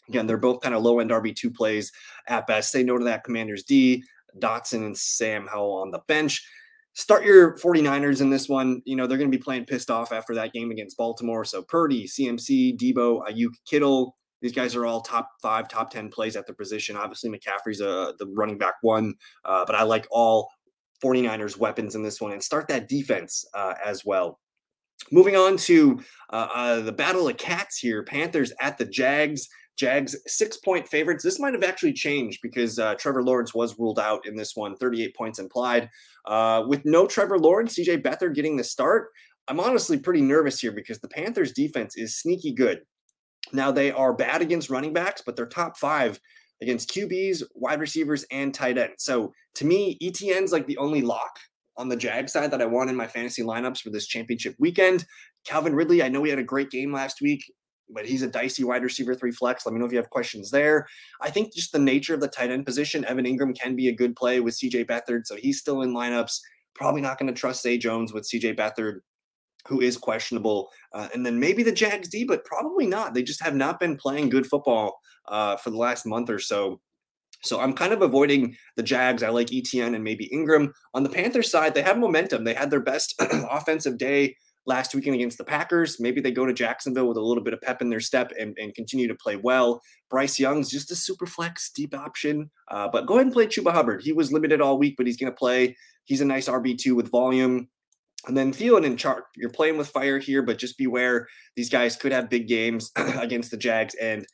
Again, 0.09 0.25
they're 0.27 0.37
both 0.37 0.61
kind 0.61 0.73
of 0.73 0.81
low 0.83 0.99
end 0.99 1.11
RB2 1.11 1.53
plays 1.53 1.91
at 2.27 2.47
best. 2.47 2.71
Say 2.71 2.83
no 2.83 2.97
to 2.97 3.03
that 3.03 3.25
Commanders 3.25 3.63
D, 3.63 4.03
Dotson 4.39 4.85
and 4.85 4.97
Sam 4.97 5.47
Howell 5.47 5.81
on 5.81 5.91
the 5.91 5.99
bench 6.07 6.43
start 6.97 7.23
your 7.23 7.55
49ers 7.59 8.21
in 8.21 8.31
this 8.31 8.49
one. 8.49 8.81
You 8.83 8.95
know, 8.95 9.05
they're 9.05 9.19
going 9.19 9.31
to 9.31 9.37
be 9.37 9.41
playing 9.41 9.65
pissed 9.65 9.91
off 9.91 10.11
after 10.11 10.33
that 10.33 10.51
game 10.51 10.71
against 10.71 10.97
Baltimore. 10.97 11.45
So 11.45 11.61
Purdy, 11.61 12.07
CMC, 12.07 12.75
Deebo, 12.75 13.21
Aiyuk, 13.29 13.53
Kittle, 13.69 14.17
these 14.41 14.53
guys 14.53 14.75
are 14.75 14.85
all 14.85 15.01
top 15.01 15.29
five, 15.41 15.67
top 15.67 15.89
10 15.89 16.09
plays 16.09 16.35
at 16.35 16.45
their 16.45 16.55
position. 16.55 16.95
Obviously, 16.95 17.29
McCaffrey's 17.29 17.81
a, 17.81 18.13
the 18.19 18.27
running 18.35 18.57
back 18.57 18.75
one, 18.81 19.15
uh, 19.45 19.65
but 19.65 19.75
I 19.75 19.83
like 19.83 20.07
all 20.11 20.49
49ers 21.03 21.57
weapons 21.57 21.95
in 21.95 22.03
this 22.03 22.21
one 22.21 22.31
and 22.31 22.43
start 22.43 22.67
that 22.67 22.87
defense 22.87 23.45
uh, 23.53 23.73
as 23.83 24.03
well. 24.05 24.39
Moving 25.11 25.35
on 25.35 25.57
to 25.57 25.99
uh, 26.31 26.47
uh 26.53 26.79
the 26.81 26.91
Battle 26.91 27.27
of 27.27 27.37
Cats 27.37 27.77
here 27.77 28.03
Panthers 28.03 28.51
at 28.59 28.77
the 28.77 28.85
Jags. 28.85 29.47
Jags 29.77 30.15
six 30.25 30.57
point 30.57 30.87
favorites. 30.87 31.23
This 31.23 31.39
might 31.39 31.53
have 31.53 31.63
actually 31.63 31.93
changed 31.93 32.39
because 32.41 32.79
uh, 32.79 32.95
Trevor 32.95 33.21
Lawrence 33.21 33.53
was 33.53 33.77
ruled 33.77 33.99
out 33.99 34.25
in 34.25 34.35
this 34.35 34.55
one, 34.55 34.75
38 34.75 35.15
points 35.15 35.37
implied. 35.37 35.87
Uh, 36.25 36.63
with 36.67 36.81
no 36.83 37.05
Trevor 37.05 37.37
Lawrence, 37.37 37.77
CJ 37.77 38.01
Beathard 38.01 38.33
getting 38.33 38.57
the 38.57 38.63
start, 38.63 39.09
I'm 39.47 39.59
honestly 39.59 39.99
pretty 39.99 40.21
nervous 40.21 40.59
here 40.59 40.71
because 40.71 40.99
the 40.99 41.07
Panthers 41.07 41.53
defense 41.53 41.95
is 41.95 42.17
sneaky 42.19 42.53
good. 42.53 42.79
Now 43.53 43.71
they 43.71 43.91
are 43.91 44.13
bad 44.13 44.41
against 44.41 44.69
running 44.69 44.93
backs, 44.93 45.21
but 45.25 45.35
they're 45.35 45.45
top 45.45 45.77
five 45.77 46.19
against 46.61 46.89
QBs, 46.91 47.43
wide 47.55 47.79
receivers, 47.79 48.25
and 48.31 48.53
tight 48.53 48.77
ends. 48.77 49.03
So 49.03 49.33
to 49.55 49.65
me, 49.65 49.97
ETN's 50.01 50.51
like 50.51 50.67
the 50.67 50.77
only 50.77 51.01
lock 51.01 51.39
on 51.77 51.89
the 51.89 51.95
Jag 51.95 52.29
side 52.29 52.51
that 52.51 52.61
I 52.61 52.65
want 52.65 52.89
in 52.89 52.95
my 52.95 53.07
fantasy 53.07 53.43
lineups 53.43 53.81
for 53.81 53.91
this 53.91 54.07
championship 54.07 54.55
weekend. 54.57 55.05
Calvin 55.45 55.75
Ridley, 55.75 56.01
I 56.01 56.09
know 56.09 56.23
he 56.23 56.29
had 56.31 56.39
a 56.39 56.43
great 56.43 56.71
game 56.71 56.91
last 56.91 57.21
week 57.21 57.43
but 57.89 58.05
he's 58.05 58.21
a 58.21 58.27
dicey 58.27 58.63
wide 58.63 58.83
receiver 58.83 59.15
three 59.15 59.31
flex. 59.31 59.65
Let 59.65 59.73
me 59.73 59.79
know 59.79 59.85
if 59.85 59.91
you 59.91 59.97
have 59.97 60.09
questions 60.09 60.51
there. 60.51 60.87
I 61.21 61.29
think 61.29 61.53
just 61.53 61.71
the 61.71 61.79
nature 61.79 62.13
of 62.13 62.21
the 62.21 62.27
tight 62.27 62.51
end 62.51 62.65
position, 62.65 63.05
Evan 63.05 63.25
Engram 63.25 63.57
can 63.57 63.75
be 63.75 63.87
a 63.87 63.95
good 63.95 64.15
play 64.15 64.39
with 64.39 64.55
CJ 64.55 64.85
Beathard, 64.85 65.25
so 65.25 65.35
he's 65.35 65.59
still 65.59 65.81
in 65.81 65.93
lineups. 65.93 66.39
Probably 66.75 67.01
not 67.01 67.17
going 67.17 67.33
to 67.33 67.39
trust 67.39 67.63
Zay 67.63 67.77
Jones 67.77 68.13
with 68.13 68.27
CJ 68.29 68.57
Beathard, 68.57 68.99
who 69.67 69.81
is 69.81 69.97
questionable, 69.97 70.69
uh, 70.93 71.07
and 71.13 71.25
then 71.25 71.39
maybe 71.39 71.63
the 71.63 71.71
Jags 71.71 72.09
D, 72.09 72.23
but 72.23 72.45
probably 72.45 72.87
not. 72.87 73.13
They 73.13 73.23
just 73.23 73.43
have 73.43 73.55
not 73.55 73.79
been 73.79 73.97
playing 73.97 74.29
good 74.29 74.47
football 74.47 74.99
uh, 75.27 75.57
for 75.57 75.69
the 75.69 75.77
last 75.77 76.05
month 76.05 76.29
or 76.29 76.39
so. 76.39 76.79
So 77.43 77.59
I'm 77.59 77.73
kind 77.73 77.93
of 77.93 78.01
avoiding 78.01 78.57
the 78.75 78.83
Jags. 78.83 79.23
I 79.23 79.29
like 79.29 79.47
ETN 79.47 79.93
and 79.95 80.03
maybe 80.03 80.29
Engram. 80.33 80.71
On 80.93 81.03
the 81.03 81.09
Panthers 81.09 81.51
side, 81.51 81.73
they 81.73 81.83
have 81.83 81.97
momentum. 81.97 82.43
They 82.43 82.53
had 82.53 82.71
their 82.71 82.79
best 82.79 83.13
offensive 83.19 83.97
day 83.97 84.35
last 84.65 84.93
weekend 84.93 85.15
against 85.15 85.37
the 85.37 85.43
Packers. 85.43 85.99
Maybe 85.99 86.19
they 86.19 86.31
go 86.31 86.45
to 86.45 86.53
Jacksonville 86.53 87.07
with 87.07 87.17
a 87.17 87.21
little 87.21 87.43
bit 87.43 87.53
of 87.53 87.61
pep 87.61 87.81
in 87.81 87.89
their 87.89 88.01
step 88.01 88.33
and, 88.37 88.55
and 88.59 88.75
continue 88.75 89.07
to 89.07 89.15
play 89.15 89.37
well. 89.37 89.81
Bryce 90.09 90.37
Young's 90.37 90.69
just 90.69 90.91
a 90.91 90.95
super 90.95 91.25
flex 91.25 91.71
deep 91.71 91.95
option. 91.95 92.51
Uh, 92.69 92.87
but 92.91 93.05
go 93.05 93.15
ahead 93.15 93.27
and 93.27 93.33
play 93.33 93.47
Chuba 93.47 93.71
Hubbard. 93.71 94.01
He 94.03 94.11
was 94.11 94.31
limited 94.31 94.59
all 94.59 94.77
week, 94.77 94.95
but 94.97 95.05
he's 95.05 95.17
going 95.17 95.31
to 95.31 95.37
play. 95.37 95.75
He's 96.03 96.21
a 96.21 96.25
nice 96.25 96.49
RB2 96.49 96.95
with 96.95 97.09
volume. 97.09 97.69
And 98.27 98.35
then 98.35 98.51
Thielen 98.51 98.85
and 98.85 98.97
Chark, 98.97 99.21
you're 99.35 99.49
playing 99.49 99.77
with 99.77 99.87
fire 99.87 100.19
here, 100.19 100.41
but 100.41 100.57
just 100.57 100.77
beware. 100.77 101.27
These 101.55 101.69
guys 101.69 101.95
could 101.95 102.11
have 102.11 102.29
big 102.29 102.47
games 102.47 102.91
against 102.95 103.51
the 103.51 103.57
Jags. 103.57 103.95
And 103.95 104.25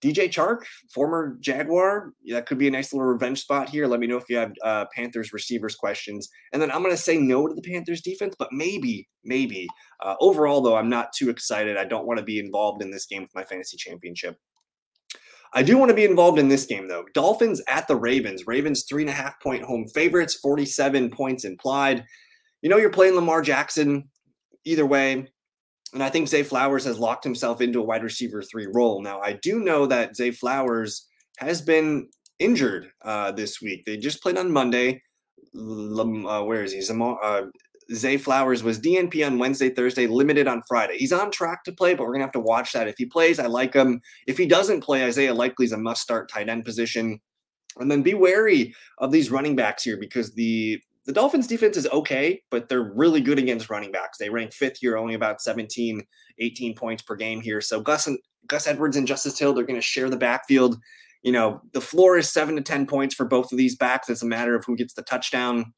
DJ 0.00 0.28
Chark, 0.28 0.60
former 0.92 1.36
Jaguar, 1.40 2.12
that 2.30 2.46
could 2.46 2.58
be 2.58 2.68
a 2.68 2.70
nice 2.70 2.92
little 2.92 3.06
revenge 3.06 3.40
spot 3.40 3.68
here. 3.68 3.86
Let 3.86 4.00
me 4.00 4.06
know 4.06 4.16
if 4.16 4.24
you 4.28 4.36
have 4.38 4.52
uh, 4.64 4.86
Panthers 4.94 5.32
receivers 5.32 5.74
questions. 5.74 6.28
And 6.52 6.62
then 6.62 6.70
I'm 6.70 6.82
going 6.82 6.94
to 6.94 7.02
say 7.02 7.18
no 7.18 7.46
to 7.46 7.54
the 7.54 7.60
Panthers 7.60 8.00
defense, 8.00 8.34
but 8.38 8.52
maybe, 8.52 9.08
maybe. 9.24 9.68
Uh, 10.00 10.14
overall, 10.20 10.62
though, 10.62 10.76
I'm 10.76 10.88
not 10.88 11.12
too 11.12 11.28
excited. 11.28 11.76
I 11.76 11.84
don't 11.84 12.06
want 12.06 12.18
to 12.18 12.24
be 12.24 12.38
involved 12.38 12.82
in 12.82 12.90
this 12.90 13.04
game 13.04 13.22
with 13.22 13.34
my 13.34 13.44
fantasy 13.44 13.76
championship. 13.76 14.36
I 15.52 15.64
do 15.64 15.76
want 15.76 15.88
to 15.90 15.96
be 15.96 16.04
involved 16.04 16.38
in 16.38 16.48
this 16.48 16.64
game, 16.64 16.86
though. 16.86 17.04
Dolphins 17.12 17.60
at 17.66 17.88
the 17.88 17.96
Ravens. 17.96 18.46
Ravens 18.46 18.84
three 18.88 19.02
and 19.02 19.10
a 19.10 19.14
half 19.14 19.38
point 19.40 19.64
home 19.64 19.86
favorites, 19.88 20.36
47 20.36 21.10
points 21.10 21.44
implied. 21.44 22.04
You 22.62 22.68
know, 22.68 22.76
you're 22.76 22.90
playing 22.90 23.14
Lamar 23.14 23.42
Jackson. 23.42 24.08
Either 24.66 24.84
way, 24.84 25.26
and 25.92 26.02
I 26.02 26.10
think 26.10 26.28
Zay 26.28 26.42
Flowers 26.42 26.84
has 26.84 26.98
locked 26.98 27.24
himself 27.24 27.60
into 27.60 27.80
a 27.80 27.84
wide 27.84 28.04
receiver 28.04 28.42
three 28.42 28.66
role. 28.72 29.02
Now, 29.02 29.20
I 29.20 29.32
do 29.42 29.60
know 29.60 29.86
that 29.86 30.16
Zay 30.16 30.30
Flowers 30.30 31.06
has 31.38 31.60
been 31.62 32.08
injured 32.38 32.90
uh, 33.02 33.32
this 33.32 33.60
week. 33.60 33.84
They 33.84 33.96
just 33.96 34.22
played 34.22 34.38
on 34.38 34.52
Monday. 34.52 35.02
Uh, 35.56 36.42
where 36.44 36.62
is 36.62 36.72
he? 36.72 36.78
Zamar, 36.78 37.16
uh, 37.22 37.42
Zay 37.94 38.16
Flowers 38.16 38.62
was 38.62 38.78
DNP 38.78 39.26
on 39.26 39.38
Wednesday, 39.38 39.68
Thursday, 39.68 40.06
limited 40.06 40.46
on 40.46 40.62
Friday. 40.68 40.96
He's 40.96 41.12
on 41.12 41.30
track 41.30 41.64
to 41.64 41.72
play, 41.72 41.94
but 41.94 42.04
we're 42.04 42.12
going 42.12 42.20
to 42.20 42.26
have 42.26 42.32
to 42.32 42.40
watch 42.40 42.72
that. 42.72 42.86
If 42.86 42.96
he 42.98 43.06
plays, 43.06 43.40
I 43.40 43.46
like 43.46 43.74
him. 43.74 44.00
If 44.28 44.38
he 44.38 44.46
doesn't 44.46 44.82
play, 44.82 45.04
Isaiah 45.04 45.34
Likely 45.34 45.66
is 45.66 45.72
a 45.72 45.78
must 45.78 46.02
start 46.02 46.30
tight 46.30 46.48
end 46.48 46.64
position. 46.64 47.20
And 47.78 47.90
then 47.90 48.02
be 48.02 48.14
wary 48.14 48.74
of 48.98 49.10
these 49.10 49.30
running 49.30 49.56
backs 49.56 49.82
here 49.82 49.96
because 49.96 50.32
the 50.34 50.80
the 51.10 51.14
Dolphins 51.14 51.48
defense 51.48 51.76
is 51.76 51.88
okay, 51.88 52.40
but 52.52 52.68
they're 52.68 52.92
really 52.94 53.20
good 53.20 53.40
against 53.40 53.68
running 53.68 53.90
backs. 53.90 54.16
They 54.16 54.30
rank 54.30 54.52
fifth 54.52 54.76
here, 54.78 54.96
only 54.96 55.14
about 55.14 55.40
17, 55.40 56.00
18 56.38 56.74
points 56.76 57.02
per 57.02 57.16
game 57.16 57.40
here. 57.40 57.60
So 57.60 57.80
Gus 57.80 58.06
and 58.06 58.16
Gus 58.46 58.68
Edwards 58.68 58.96
and 58.96 59.08
Justice 59.08 59.36
Hill, 59.36 59.52
they're 59.52 59.64
going 59.66 59.74
to 59.74 59.84
share 59.84 60.08
the 60.08 60.16
backfield. 60.16 60.76
You 61.24 61.32
know, 61.32 61.62
the 61.72 61.80
floor 61.80 62.16
is 62.16 62.30
seven 62.30 62.54
to 62.54 62.62
10 62.62 62.86
points 62.86 63.16
for 63.16 63.26
both 63.26 63.50
of 63.50 63.58
these 63.58 63.74
backs. 63.74 64.08
It's 64.08 64.22
a 64.22 64.26
matter 64.26 64.54
of 64.54 64.64
who 64.64 64.76
gets 64.76 64.94
the 64.94 65.02
touchdown. 65.02 65.72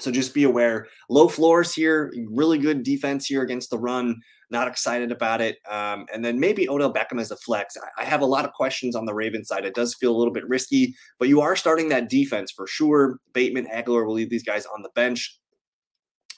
So 0.00 0.10
just 0.10 0.34
be 0.34 0.44
aware. 0.44 0.86
Low 1.08 1.28
floors 1.28 1.72
here, 1.72 2.12
really 2.30 2.58
good 2.58 2.82
defense 2.82 3.24
here 3.24 3.40
against 3.40 3.70
the 3.70 3.78
run. 3.78 4.20
Not 4.50 4.68
excited 4.68 5.10
about 5.10 5.40
it. 5.40 5.56
Um, 5.68 6.06
and 6.12 6.24
then 6.24 6.38
maybe 6.38 6.68
Odell 6.68 6.92
Beckham 6.92 7.20
as 7.20 7.30
a 7.30 7.36
flex. 7.36 7.76
I, 7.76 8.02
I 8.02 8.04
have 8.04 8.20
a 8.20 8.26
lot 8.26 8.44
of 8.44 8.52
questions 8.52 8.94
on 8.94 9.06
the 9.06 9.14
Ravens 9.14 9.48
side. 9.48 9.64
It 9.64 9.74
does 9.74 9.94
feel 9.94 10.14
a 10.14 10.18
little 10.18 10.32
bit 10.32 10.48
risky, 10.48 10.94
but 11.18 11.28
you 11.28 11.40
are 11.40 11.56
starting 11.56 11.88
that 11.88 12.08
defense 12.08 12.52
for 12.52 12.66
sure. 12.66 13.18
Bateman, 13.32 13.66
Agholor 13.66 14.06
will 14.06 14.14
leave 14.14 14.30
these 14.30 14.44
guys 14.44 14.66
on 14.66 14.82
the 14.82 14.90
bench. 14.94 15.38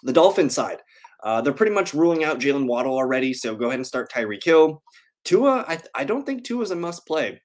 The 0.02 0.12
Dolphins 0.12 0.54
side, 0.54 0.78
uh, 1.24 1.40
they're 1.40 1.52
pretty 1.52 1.72
much 1.72 1.94
ruling 1.94 2.22
out 2.22 2.38
Jaylen 2.38 2.66
Waddle 2.66 2.94
already. 2.94 3.32
So 3.34 3.56
go 3.56 3.66
ahead 3.66 3.78
and 3.78 3.86
start 3.86 4.12
Tyreek 4.12 4.44
Hill. 4.44 4.82
Tua, 5.24 5.64
I, 5.66 5.80
I 5.94 6.04
don't 6.04 6.24
think 6.24 6.44
Tua 6.44 6.62
is 6.62 6.70
a 6.70 6.76
must 6.76 7.06
play. 7.06 7.40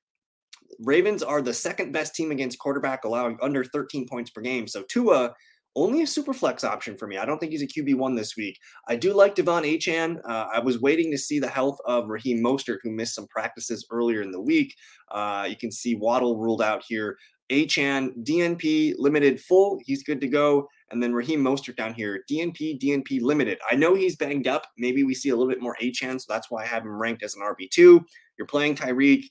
Ravens 0.80 1.24
are 1.24 1.42
the 1.42 1.54
second 1.54 1.92
best 1.92 2.16
team 2.16 2.32
against 2.32 2.60
quarterback, 2.60 3.04
allowing 3.04 3.38
under 3.42 3.64
13 3.64 4.08
points 4.08 4.32
per 4.32 4.42
game. 4.42 4.68
So 4.68 4.84
Tua 4.84 5.34
only 5.76 6.04
a 6.04 6.08
super 6.08 6.34
flex 6.34 6.64
option 6.64 6.98
for 6.98 7.08
me. 7.08 7.18
I 7.18 7.26
don't 7.26 7.40
think 7.40 7.52
he's 7.52 7.62
a 7.62 7.68
QB1 7.68 8.16
this 8.16 8.36
week. 8.36 8.60
I 8.88 8.96
do 8.96 9.14
like 9.14 9.36
De'Von 9.36 9.64
Achane. 9.64 10.20
Uh, 10.26 10.48
I 10.54 10.60
was 10.60 10.82
waiting 10.82 11.12
to 11.12 11.18
see 11.18 11.40
the 11.40 11.48
health 11.48 11.78
of 11.86 12.10
Raheem 12.10 12.44
Mostert, 12.44 12.80
who 12.84 12.92
missed 12.92 13.16
some 13.16 13.28
practices 13.28 13.86
earlier 13.92 14.22
in 14.22 14.32
the 14.32 14.42
week. 14.42 14.76
Uh, 15.10 15.48
you 15.50 15.56
can 15.56 15.72
see 15.72 15.96
Waddle 15.96 16.38
ruled 16.38 16.62
out 16.62 16.84
here. 16.88 17.18
Achane, 17.52 18.12
DNP 18.24 18.96
limited 18.98 19.40
full. 19.42 19.80
He's 19.86 20.04
good 20.04 20.22
to 20.22 20.28
go. 20.28 20.68
And 20.90 21.02
then 21.02 21.14
Raheem 21.14 21.42
Mostert 21.42 21.76
down 21.76 21.94
here, 21.94 22.24
DNP, 22.30 22.80
DNP 22.80 23.22
limited. 23.22 23.60
I 23.70 23.76
know 23.76 23.94
he's 23.94 24.16
banged 24.16 24.48
up. 24.48 24.66
Maybe 24.78 25.04
we 25.04 25.14
see 25.14 25.30
a 25.30 25.36
little 25.36 25.52
bit 25.52 25.62
more 25.62 25.78
Achane, 25.82 26.20
so 26.20 26.26
that's 26.28 26.52
why 26.52 26.64
I 26.64 26.66
have 26.66 26.84
him 26.84 27.02
ranked 27.02 27.24
as 27.24 27.36
an 27.36 27.42
RB2. 27.42 28.04
You're 28.38 28.48
playing 28.48 28.76
Tyreek 28.76 29.26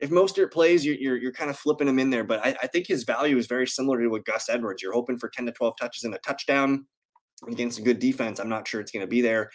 if 0.00 0.10
Mostert 0.10 0.52
plays, 0.52 0.84
you're, 0.84 0.96
you're, 0.96 1.16
you're 1.16 1.32
kind 1.32 1.50
of 1.50 1.58
flipping 1.58 1.88
him 1.88 1.98
in 1.98 2.10
there. 2.10 2.24
But 2.24 2.44
I, 2.44 2.56
I, 2.62 2.66
think 2.66 2.86
his 2.86 3.04
value 3.04 3.38
is 3.38 3.46
very 3.46 3.66
similar 3.66 4.00
to 4.00 4.08
what 4.08 4.24
Gus 4.24 4.48
Edwards. 4.48 4.82
You're 4.82 4.92
hoping 4.92 5.18
for 5.18 5.28
10 5.28 5.46
to 5.46 5.52
12 5.52 5.74
touches 5.80 6.04
and 6.04 6.14
a 6.14 6.18
touchdown 6.18 6.86
against 7.48 7.78
a 7.78 7.82
good 7.82 7.98
defense. 7.98 8.38
I'm 8.38 8.48
not 8.48 8.68
sure 8.68 8.80
it's 8.80 8.92
going 8.92 9.04
to 9.04 9.06
be 9.06 9.22
there. 9.22 9.50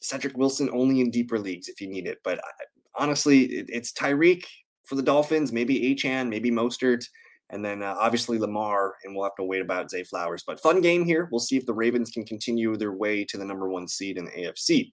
Cedric 0.00 0.36
Wilson 0.36 0.70
only 0.72 1.00
in 1.00 1.10
deeper 1.10 1.38
leagues 1.38 1.68
if 1.68 1.80
you 1.80 1.88
need 1.88 2.06
it. 2.06 2.18
But 2.22 2.38
I, 2.38 3.02
honestly, 3.02 3.44
it, 3.44 3.66
it's 3.68 3.92
Tyreek 3.92 4.44
for 4.84 4.94
the 4.94 5.02
Dolphins, 5.02 5.52
maybe 5.52 5.92
Achan, 5.92 6.28
maybe 6.30 6.50
Mostert. 6.50 7.04
And 7.52 7.64
then 7.64 7.82
uh, 7.82 7.96
obviously 7.98 8.38
Lamar, 8.38 8.94
and 9.02 9.14
we'll 9.14 9.24
have 9.24 9.34
to 9.36 9.44
wait 9.44 9.60
about 9.60 9.90
Zay 9.90 10.04
Flowers. 10.04 10.44
But 10.46 10.62
fun 10.62 10.80
game 10.80 11.04
here. 11.04 11.28
We'll 11.32 11.40
see 11.40 11.56
if 11.56 11.66
the 11.66 11.74
Ravens 11.74 12.10
can 12.10 12.24
continue 12.24 12.76
their 12.76 12.92
way 12.92 13.24
to 13.24 13.36
the 13.36 13.44
number 13.44 13.68
one 13.68 13.88
seed 13.88 14.18
in 14.18 14.26
the 14.26 14.30
AFC. 14.30 14.92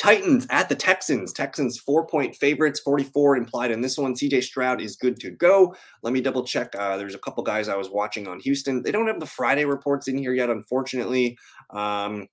Titans 0.00 0.46
at 0.48 0.70
the 0.70 0.74
Texans. 0.74 1.30
Texans 1.30 1.78
four 1.78 2.06
point 2.06 2.34
favorites, 2.34 2.80
44 2.80 3.36
implied 3.36 3.70
in 3.70 3.82
this 3.82 3.98
one. 3.98 4.14
CJ 4.14 4.42
Stroud 4.42 4.80
is 4.80 4.96
good 4.96 5.20
to 5.20 5.30
go. 5.30 5.76
Let 6.02 6.14
me 6.14 6.22
double 6.22 6.42
check. 6.42 6.74
Uh, 6.74 6.96
there's 6.96 7.14
a 7.14 7.18
couple 7.18 7.42
guys 7.42 7.68
I 7.68 7.76
was 7.76 7.90
watching 7.90 8.26
on 8.26 8.40
Houston. 8.40 8.82
They 8.82 8.92
don't 8.92 9.08
have 9.08 9.20
the 9.20 9.26
Friday 9.26 9.66
reports 9.66 10.08
in 10.08 10.16
here 10.16 10.32
yet, 10.32 10.48
unfortunately. 10.48 11.36
Um, 11.68 12.28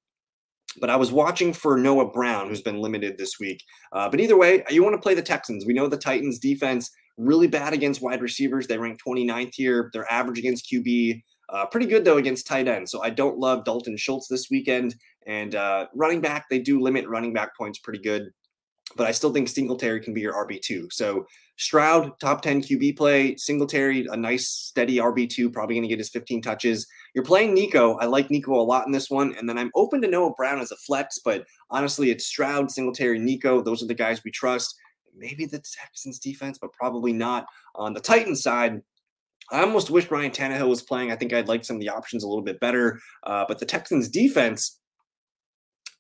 but 0.80 0.90
I 0.90 0.96
was 0.96 1.12
watching 1.12 1.52
for 1.52 1.78
Noah 1.78 2.10
Brown, 2.10 2.48
who's 2.48 2.62
been 2.62 2.80
limited 2.80 3.18
this 3.18 3.38
week. 3.38 3.62
Uh, 3.92 4.08
but 4.08 4.22
either 4.22 4.38
way, 4.38 4.64
you 4.70 4.82
want 4.82 4.94
to 4.94 5.02
play 5.02 5.14
the 5.14 5.22
Texans. 5.22 5.66
We 5.66 5.74
know 5.74 5.88
the 5.88 5.98
Titans 5.98 6.40
defense 6.40 6.90
really 7.18 7.48
bad 7.48 7.74
against 7.74 8.02
wide 8.02 8.22
receivers. 8.22 8.68
They 8.68 8.78
rank 8.78 9.02
29th 9.06 9.56
here. 9.56 9.90
They're 9.92 10.10
average 10.10 10.40
against 10.40 10.72
QB. 10.72 11.22
Uh, 11.50 11.66
pretty 11.66 11.86
good 11.86 12.04
though 12.04 12.18
against 12.18 12.48
tight 12.48 12.68
end. 12.68 12.90
So 12.90 13.02
I 13.02 13.10
don't 13.10 13.40
love 13.40 13.64
Dalton 13.64 13.98
Schultz 13.98 14.28
this 14.28 14.50
weekend. 14.50 14.96
And 15.28 15.54
uh, 15.56 15.88
running 15.94 16.22
back, 16.22 16.46
they 16.50 16.60
do 16.60 16.80
limit 16.80 17.08
running 17.08 17.34
back 17.34 17.56
points 17.56 17.80
pretty 17.80 18.00
good. 18.00 18.32
but 18.96 19.06
I 19.06 19.12
still 19.12 19.34
think 19.34 19.50
Singletary 19.50 20.00
can 20.00 20.14
be 20.14 20.22
your 20.22 20.34
RB2. 20.34 20.92
So 20.94 21.28
Stroud, 21.58 22.18
top 22.20 22.42
10 22.42 22.62
QB 22.62 22.96
play, 22.98 23.36
Singletary, 23.36 24.08
a 24.10 24.16
nice 24.16 24.48
steady 24.48 24.98
RB2, 24.98 25.52
probably 25.52 25.76
going 25.76 25.84
to 25.84 25.90
get 25.90 26.00
his 26.00 26.10
15 26.10 26.42
touches. 26.42 26.88
You're 27.14 27.26
playing 27.26 27.54
Nico. 27.54 27.98
I 27.98 28.06
like 28.06 28.30
Nico 28.30 28.54
a 28.54 28.62
lot 28.62 28.86
in 28.86 28.92
this 28.92 29.10
one. 29.10 29.36
And 29.38 29.50
then 29.50 29.58
I'm 29.58 29.72
open 29.76 30.02
to 30.02 30.08
Noah 30.08 30.34
Brown 30.38 30.60
as 30.60 30.72
a 30.72 30.78
flex, 30.78 31.20
but 31.24 31.46
honestly, 31.70 32.12
it's 32.12 32.26
Stroud, 32.26 32.72
Singletary, 32.72 33.20
Nico. 33.20 33.62
Those 33.62 33.84
are 33.84 33.88
the 33.88 33.94
guys 33.94 34.24
we 34.24 34.32
trust. 34.32 34.76
Maybe 35.16 35.46
the 35.46 35.60
Texans 35.60 36.20
defense, 36.20 36.58
but 36.60 36.72
probably 36.74 37.12
not. 37.12 37.48
On 37.76 37.94
the 37.94 38.00
Titans 38.00 38.44
side, 38.44 38.82
I 39.52 39.62
almost 39.62 39.90
wish 39.90 40.12
Ryan 40.12 40.32
Tannehill 40.32 40.70
was 40.70 40.84
playing. 40.84 41.12
I 41.12 41.16
think 41.16 41.34
I'd 41.34 41.48
like 41.48 41.66
some 41.66 41.78
of 41.78 41.82
the 41.82 41.90
options 41.90 42.24
a 42.24 42.28
little 42.28 42.44
bit 42.44 42.60
better. 42.60 43.00
Uh, 43.24 43.46
but 43.48 43.60
the 43.60 43.66
Texans 43.66 44.10
defense, 44.10 44.80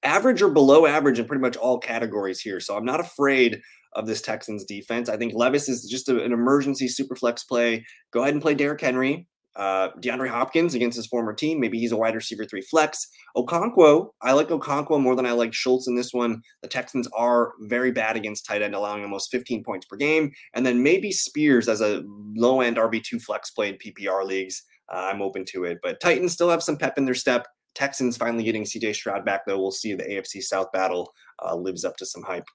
average 0.03 0.41
or 0.41 0.49
below 0.49 0.85
average 0.85 1.19
in 1.19 1.25
pretty 1.25 1.41
much 1.41 1.57
all 1.57 1.79
categories 1.79 2.39
here. 2.39 2.59
So 2.59 2.75
I'm 2.75 2.85
not 2.85 2.99
afraid 2.99 3.61
of 3.93 4.05
this 4.05 4.21
Texans 4.21 4.63
defense. 4.63 5.09
I 5.09 5.17
think 5.17 5.33
Levis 5.33 5.69
is 5.69 5.87
just 5.89 6.09
a, 6.09 6.23
an 6.23 6.31
emergency 6.31 6.87
super 6.87 7.15
flex 7.15 7.43
play. 7.43 7.85
Go 8.11 8.21
ahead 8.21 8.33
and 8.33 8.41
play 8.41 8.53
Derrick 8.53 8.81
Henry. 8.81 9.27
Uh, 9.55 9.89
DeAndre 9.99 10.29
Hopkins 10.29 10.75
against 10.75 10.95
his 10.95 11.07
former 11.07 11.33
team. 11.33 11.59
Maybe 11.59 11.79
he's 11.79 11.91
a 11.91 11.97
wide 11.97 12.13
receiver 12.13 12.45
three 12.45 12.61
flex. 12.61 13.07
Okonkwo, 13.35 14.09
I 14.21 14.33
like 14.33 14.49
Okonkwo 14.49 15.01
more 15.01 15.15
than 15.15 15.25
I 15.25 15.31
like 15.31 15.51
Schultz 15.51 15.87
in 15.87 15.95
this 15.95 16.13
one. 16.13 16.43
The 16.61 16.67
Texans 16.67 17.07
are 17.17 17.53
very 17.61 17.91
bad 17.91 18.15
against 18.15 18.45
tight 18.45 18.61
end, 18.61 18.75
allowing 18.75 19.01
almost 19.01 19.31
15 19.31 19.63
points 19.63 19.87
per 19.87 19.97
game. 19.97 20.31
And 20.53 20.63
then 20.63 20.83
maybe 20.83 21.11
Spears 21.11 21.67
as 21.67 21.81
a 21.81 22.03
low 22.35 22.61
end 22.61 22.77
RB2 22.77 23.19
flex 23.23 23.49
play 23.49 23.69
in 23.69 23.77
PPR 23.77 24.23
leagues. 24.23 24.61
Uh, 24.93 25.09
I'm 25.11 25.23
open 25.23 25.43
to 25.45 25.63
it. 25.63 25.79
But 25.81 25.99
Titans 25.99 26.33
still 26.33 26.51
have 26.51 26.61
some 26.61 26.77
pep 26.77 26.99
in 26.99 27.05
their 27.05 27.15
step. 27.15 27.47
Texans 27.77 28.17
finally 28.17 28.43
getting 28.43 28.63
CJ 28.63 28.95
Stroud 28.95 29.23
back, 29.23 29.41
though. 29.45 29.59
We'll 29.59 29.71
see 29.71 29.93
the 29.93 30.03
AFC 30.03 30.41
South 30.41 30.71
battle 30.71 31.13
uh, 31.45 31.55
lives 31.55 31.85
up 31.85 31.95
to 31.97 32.05
some 32.05 32.23
hype. 32.23 32.45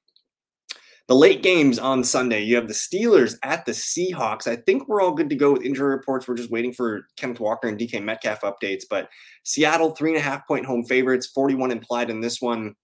The 1.06 1.14
late 1.14 1.42
games 1.42 1.78
on 1.78 2.02
Sunday, 2.02 2.42
you 2.42 2.56
have 2.56 2.66
the 2.66 2.74
Steelers 2.74 3.36
at 3.44 3.64
the 3.64 3.72
Seahawks. 3.72 4.46
I 4.46 4.56
think 4.56 4.88
we're 4.88 5.00
all 5.00 5.14
good 5.14 5.30
to 5.30 5.36
go 5.36 5.52
with 5.52 5.62
injury 5.62 5.90
reports. 5.90 6.26
We're 6.26 6.36
just 6.36 6.50
waiting 6.50 6.72
for 6.72 7.06
Kenneth 7.16 7.38
Walker 7.40 7.68
and 7.68 7.78
DK 7.78 8.02
Metcalf 8.02 8.40
updates. 8.40 8.82
But 8.88 9.08
Seattle, 9.44 9.90
three 9.90 10.10
and 10.10 10.18
a 10.18 10.22
half 10.22 10.46
point 10.46 10.66
home 10.66 10.84
favorites, 10.84 11.28
41 11.28 11.70
implied 11.70 12.10
in 12.10 12.20
this 12.20 12.40
one. 12.40 12.74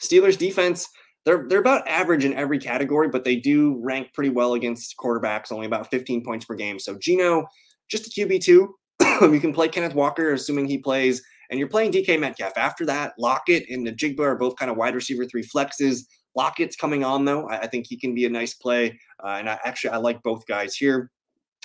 Steelers 0.00 0.38
defense, 0.38 0.88
they're 1.24 1.46
they're 1.48 1.60
about 1.60 1.86
average 1.88 2.24
in 2.24 2.34
every 2.34 2.58
category, 2.58 3.08
but 3.08 3.24
they 3.24 3.36
do 3.36 3.80
rank 3.82 4.12
pretty 4.12 4.30
well 4.30 4.54
against 4.54 4.96
quarterbacks, 4.96 5.52
only 5.52 5.66
about 5.66 5.90
15 5.90 6.24
points 6.24 6.44
per 6.44 6.54
game. 6.54 6.78
So 6.78 6.96
Gino, 6.98 7.46
just 7.88 8.06
a 8.06 8.10
QB 8.10 8.40
two. 8.40 8.74
you 9.22 9.40
can 9.40 9.52
play 9.52 9.68
Kenneth 9.68 9.94
Walker, 9.94 10.32
assuming 10.32 10.66
he 10.66 10.78
plays, 10.78 11.22
and 11.52 11.58
you're 11.58 11.68
playing 11.68 11.92
DK 11.92 12.18
Metcalf. 12.18 12.54
After 12.56 12.86
that, 12.86 13.12
Lockett 13.18 13.68
and 13.68 13.86
Njigba 13.86 14.20
are 14.20 14.36
both 14.36 14.56
kind 14.56 14.70
of 14.70 14.78
wide 14.78 14.94
receiver 14.94 15.26
three 15.26 15.44
flexes. 15.44 16.06
Lockett's 16.34 16.76
coming 16.76 17.04
on 17.04 17.26
though. 17.26 17.46
I, 17.46 17.58
I 17.58 17.66
think 17.66 17.86
he 17.86 17.98
can 17.98 18.14
be 18.14 18.24
a 18.24 18.30
nice 18.30 18.54
play, 18.54 18.98
uh, 19.22 19.36
and 19.38 19.50
I 19.50 19.58
actually 19.62 19.90
I 19.90 19.98
like 19.98 20.22
both 20.22 20.46
guys 20.46 20.74
here. 20.74 21.10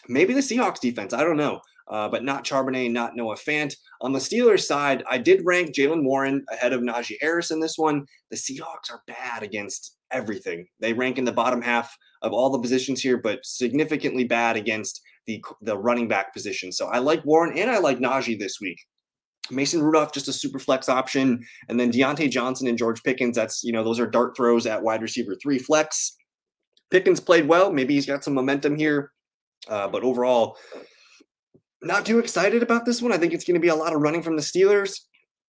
Maybe 0.10 0.34
the 0.34 0.42
Seahawks 0.42 0.82
defense. 0.82 1.14
I 1.14 1.24
don't 1.24 1.38
know. 1.38 1.62
Uh, 1.90 2.10
but 2.10 2.26
not 2.26 2.44
Charbonnet, 2.44 2.92
not 2.92 3.16
Noah 3.16 3.38
Fant. 3.38 3.74
On 4.02 4.12
the 4.12 4.20
Steelers 4.20 4.66
side, 4.66 5.06
I 5.10 5.18
did 5.18 5.46
rank 5.46 5.74
Jaylen 5.74 6.04
Warren 6.04 6.44
ahead 6.52 6.74
of 6.74 6.82
Najee 6.82 7.16
Harris 7.22 7.50
in 7.50 7.62
this 7.62 7.78
one. 7.78 8.06
The 8.30 8.36
Seahawks 8.36 8.92
are 8.92 9.04
bad 9.08 9.42
against 9.42 9.96
everything. 10.12 10.68
They 10.82 10.92
rank 10.92 11.18
in 11.18 11.24
the 11.24 11.32
bottom 11.32 11.62
half 11.62 11.98
of 12.24 12.34
all 12.34 12.50
the 12.50 12.60
positions 12.60 13.02
here, 13.02 13.18
but 13.18 13.46
significantly 13.46 14.26
bad 14.26 14.58
against 14.58 15.02
the 15.28 15.42
the 15.62 15.78
running 15.78 16.10
back 16.10 16.34
position. 16.34 16.74
So 16.74 16.88
I 16.88 16.98
like 17.00 17.24
Warren 17.24 17.58
and 17.58 17.72
I 17.72 17.78
like 17.78 18.00
Najee 18.00 18.38
this 18.38 18.60
week. 18.60 18.80
Mason 19.52 19.82
Rudolph, 19.82 20.14
just 20.14 20.28
a 20.28 20.34
super 20.34 20.60
flex 20.60 20.90
option. 20.90 21.44
And 21.70 21.80
then 21.80 21.92
Diontae 21.92 22.30
Johnson 22.30 22.68
and 22.68 22.78
George 22.78 23.04
Pickens, 23.04 23.36
that's, 23.36 23.64
you 23.64 23.72
know, 23.72 23.84
those 23.84 24.00
are 24.00 24.08
dart 24.08 24.36
throws 24.36 24.66
at 24.66 24.84
wide 24.84 25.02
receiver 25.02 25.36
three 25.36 25.60
flex. 25.60 26.16
Pickens 26.92 27.20
played 27.20 27.48
well. 27.48 27.72
Maybe 27.72 27.94
he's 27.94 28.06
got 28.06 28.24
some 28.24 28.34
momentum 28.34 28.78
here. 28.78 29.12
Uh, 29.68 29.88
but 29.88 30.04
overall, 30.04 30.58
not 31.82 32.06
too 32.06 32.20
excited 32.20 32.64
about 32.64 32.86
this 32.86 33.02
one. 33.02 33.12
I 33.12 33.18
think 33.18 33.34
it's 33.34 33.44
going 33.44 33.56
to 33.56 33.62
be 33.62 33.68
a 33.68 33.76
lot 33.76 33.94
of 33.94 34.02
running 34.02 34.24
from 34.24 34.36
the 34.36 34.42
Steelers. 34.42 35.00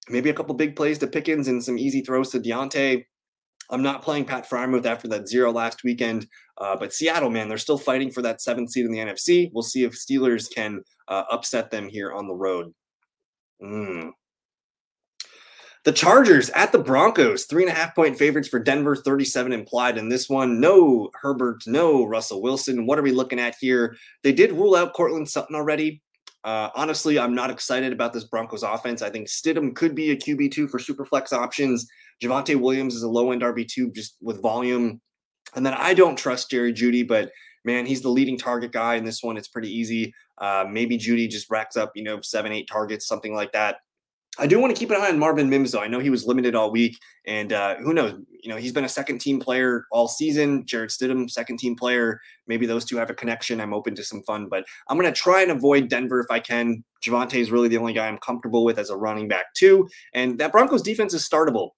Maybe 0.09 0.31
a 0.31 0.35
couple 0.35 0.55
big 0.55 0.75
plays 0.75 0.99
to 0.99 1.07
Pickens 1.07 1.49
and 1.49 1.63
some 1.63 1.79
easy 1.79 2.01
throws 2.01 2.31
to 2.31 2.41
Diontae. 2.41 3.05
I'm 3.71 3.83
not 3.83 4.03
playing 4.03 4.25
Pat 4.25 4.49
Freiermuth 4.49 4.87
after 4.87 5.09
that 5.09 5.29
zero 5.29 5.53
last 5.53 5.85
weekend. 5.85 6.27
Uh, 6.59 6.77
but 6.77 6.93
Seattle, 6.93 7.31
man, 7.31 7.49
they're 7.49 7.59
still 7.59 7.79
fighting 7.79 8.11
for 8.11 8.23
that 8.23 8.41
seventh 8.41 8.71
seed 8.71 8.87
in 8.87 8.93
the 8.93 8.99
NFC. 8.99 9.51
We'll 9.53 9.63
see 9.63 9.85
if 9.85 9.93
Steelers 9.93 10.47
can 10.53 10.83
uh, 11.09 11.25
upset 11.31 11.71
them 11.71 11.89
here 11.89 12.13
on 12.13 12.27
the 12.27 12.35
road. 12.35 12.73
Mm. 13.63 14.13
The 15.85 15.93
Chargers 15.93 16.51
at 16.51 16.73
the 16.73 16.79
Broncos, 16.79 17.47
three 17.47 17.63
and 17.63 17.73
a 17.73 17.75
half 17.75 17.95
point 17.95 18.19
favorites 18.19 18.49
for 18.49 18.59
Denver, 18.59 18.95
37 18.95 19.53
implied 19.53 19.97
in 19.97 20.09
this 20.09 20.29
one. 20.29 20.61
No 20.61 21.09
Herbert, 21.15 21.63
no 21.67 22.05
Russell 22.05 22.43
Wilson. 22.43 22.87
What 22.87 22.99
are 22.99 23.03
we 23.03 23.13
looking 23.13 23.41
at 23.41 23.57
here? 23.61 23.97
They 24.23 24.33
did 24.33 24.53
rule 24.53 24.75
out 24.75 24.93
Courtland 24.93 25.29
Sutton 25.29 25.57
already. 25.57 26.03
Uh, 26.45 26.71
honestly, 26.75 27.19
I'm 27.19 27.35
not 27.35 27.51
excited 27.51 27.93
about 27.93 28.13
this 28.13 28.25
Broncos 28.25 28.63
offense. 28.63 29.03
I 29.03 29.11
think 29.11 29.29
Stidham 29.29 29.75
could 29.75 29.95
be 29.95 30.11
a 30.11 30.17
QB2 30.17 30.69
for 30.69 30.79
super 30.79 31.05
flex 31.05 31.33
options. 31.33 31.87
Javonte 32.23 32.61
Williams 32.61 32.95
is 32.95 33.03
a 33.03 33.09
low 33.09 33.33
end 33.33 33.43
RB2 33.43 33.95
just 33.95 34.17
with 34.21 34.43
volume. 34.43 35.01
And 35.55 35.65
then 35.65 35.75
I 35.75 35.95
don't 35.95 36.17
trust 36.17 36.51
Jerry 36.51 36.73
Jeudy, 36.73 37.07
but 37.07 37.31
man, 37.69 37.85
he's 37.85 38.01
the 38.01 38.09
leading 38.09 38.39
target 38.39 38.73
guy 38.73 38.95
in 38.95 39.05
this 39.05 39.23
one. 39.23 39.37
It's 39.37 39.47
pretty 39.47 39.71
easy. 39.71 40.15
Uh, 40.39 40.65
maybe 40.69 40.97
Jeudy 40.97 41.29
just 41.29 41.51
racks 41.51 41.77
up, 41.77 41.93
you 41.95 42.03
know, 42.03 42.19
seven, 42.23 42.51
eight 42.51 42.67
targets, 42.67 43.07
something 43.07 43.35
like 43.35 43.53
that. 43.53 43.77
I 44.41 44.47
do 44.47 44.59
want 44.59 44.75
to 44.75 44.79
keep 44.79 44.91
an 44.91 44.97
eye 44.97 45.09
on 45.09 45.19
Marvin 45.19 45.51
Mims, 45.51 45.73
though. 45.73 45.81
I 45.81 45.89
know 45.89 45.99
he 45.99 46.11
was 46.11 46.25
limited 46.25 46.55
all 46.55 46.71
week, 46.71 46.97
and 47.27 47.53
uh, 47.53 47.75
who 47.77 47.93
knows? 47.93 48.15
You 48.43 48.51
know, 48.51 48.57
he's 48.57 48.73
been 48.73 48.85
a 48.85 48.89
second 48.89 49.19
team 49.19 49.39
player 49.39 49.85
all 49.91 50.09
season. 50.09 50.65
Jarrett 50.65 50.91
Stidham, 50.91 51.29
second 51.29 51.59
team 51.59 51.77
player. 51.77 52.21
Maybe 52.47 52.65
those 52.65 52.85
two 52.85 52.97
have 52.97 53.11
a 53.11 53.15
connection. 53.15 53.61
I'm 53.61 53.75
open 53.75 53.95
to 53.97 54.05
some 54.05 54.23
fun, 54.23 54.49
but 54.49 54.65
I'm 54.89 54.97
going 54.97 55.13
to 55.13 55.21
try 55.21 55.43
and 55.43 55.51
avoid 55.51 55.89
Denver 55.89 56.21
if 56.21 56.31
I 56.31 56.39
can. 56.39 56.85
Javonte 57.05 57.35
is 57.35 57.51
really 57.51 57.69
the 57.69 57.79
only 57.79 57.93
guy 57.93 58.07
I'm 58.07 58.19
comfortable 58.19 58.65
with 58.65 58.79
as 58.79 58.91
a 58.91 58.97
running 58.97 59.29
back, 59.29 59.53
too. 59.55 59.89
And 60.15 60.39
that 60.39 60.53
Broncos 60.53 60.83
defense 60.83 61.13
is 61.15 61.29
startable. 61.29 61.71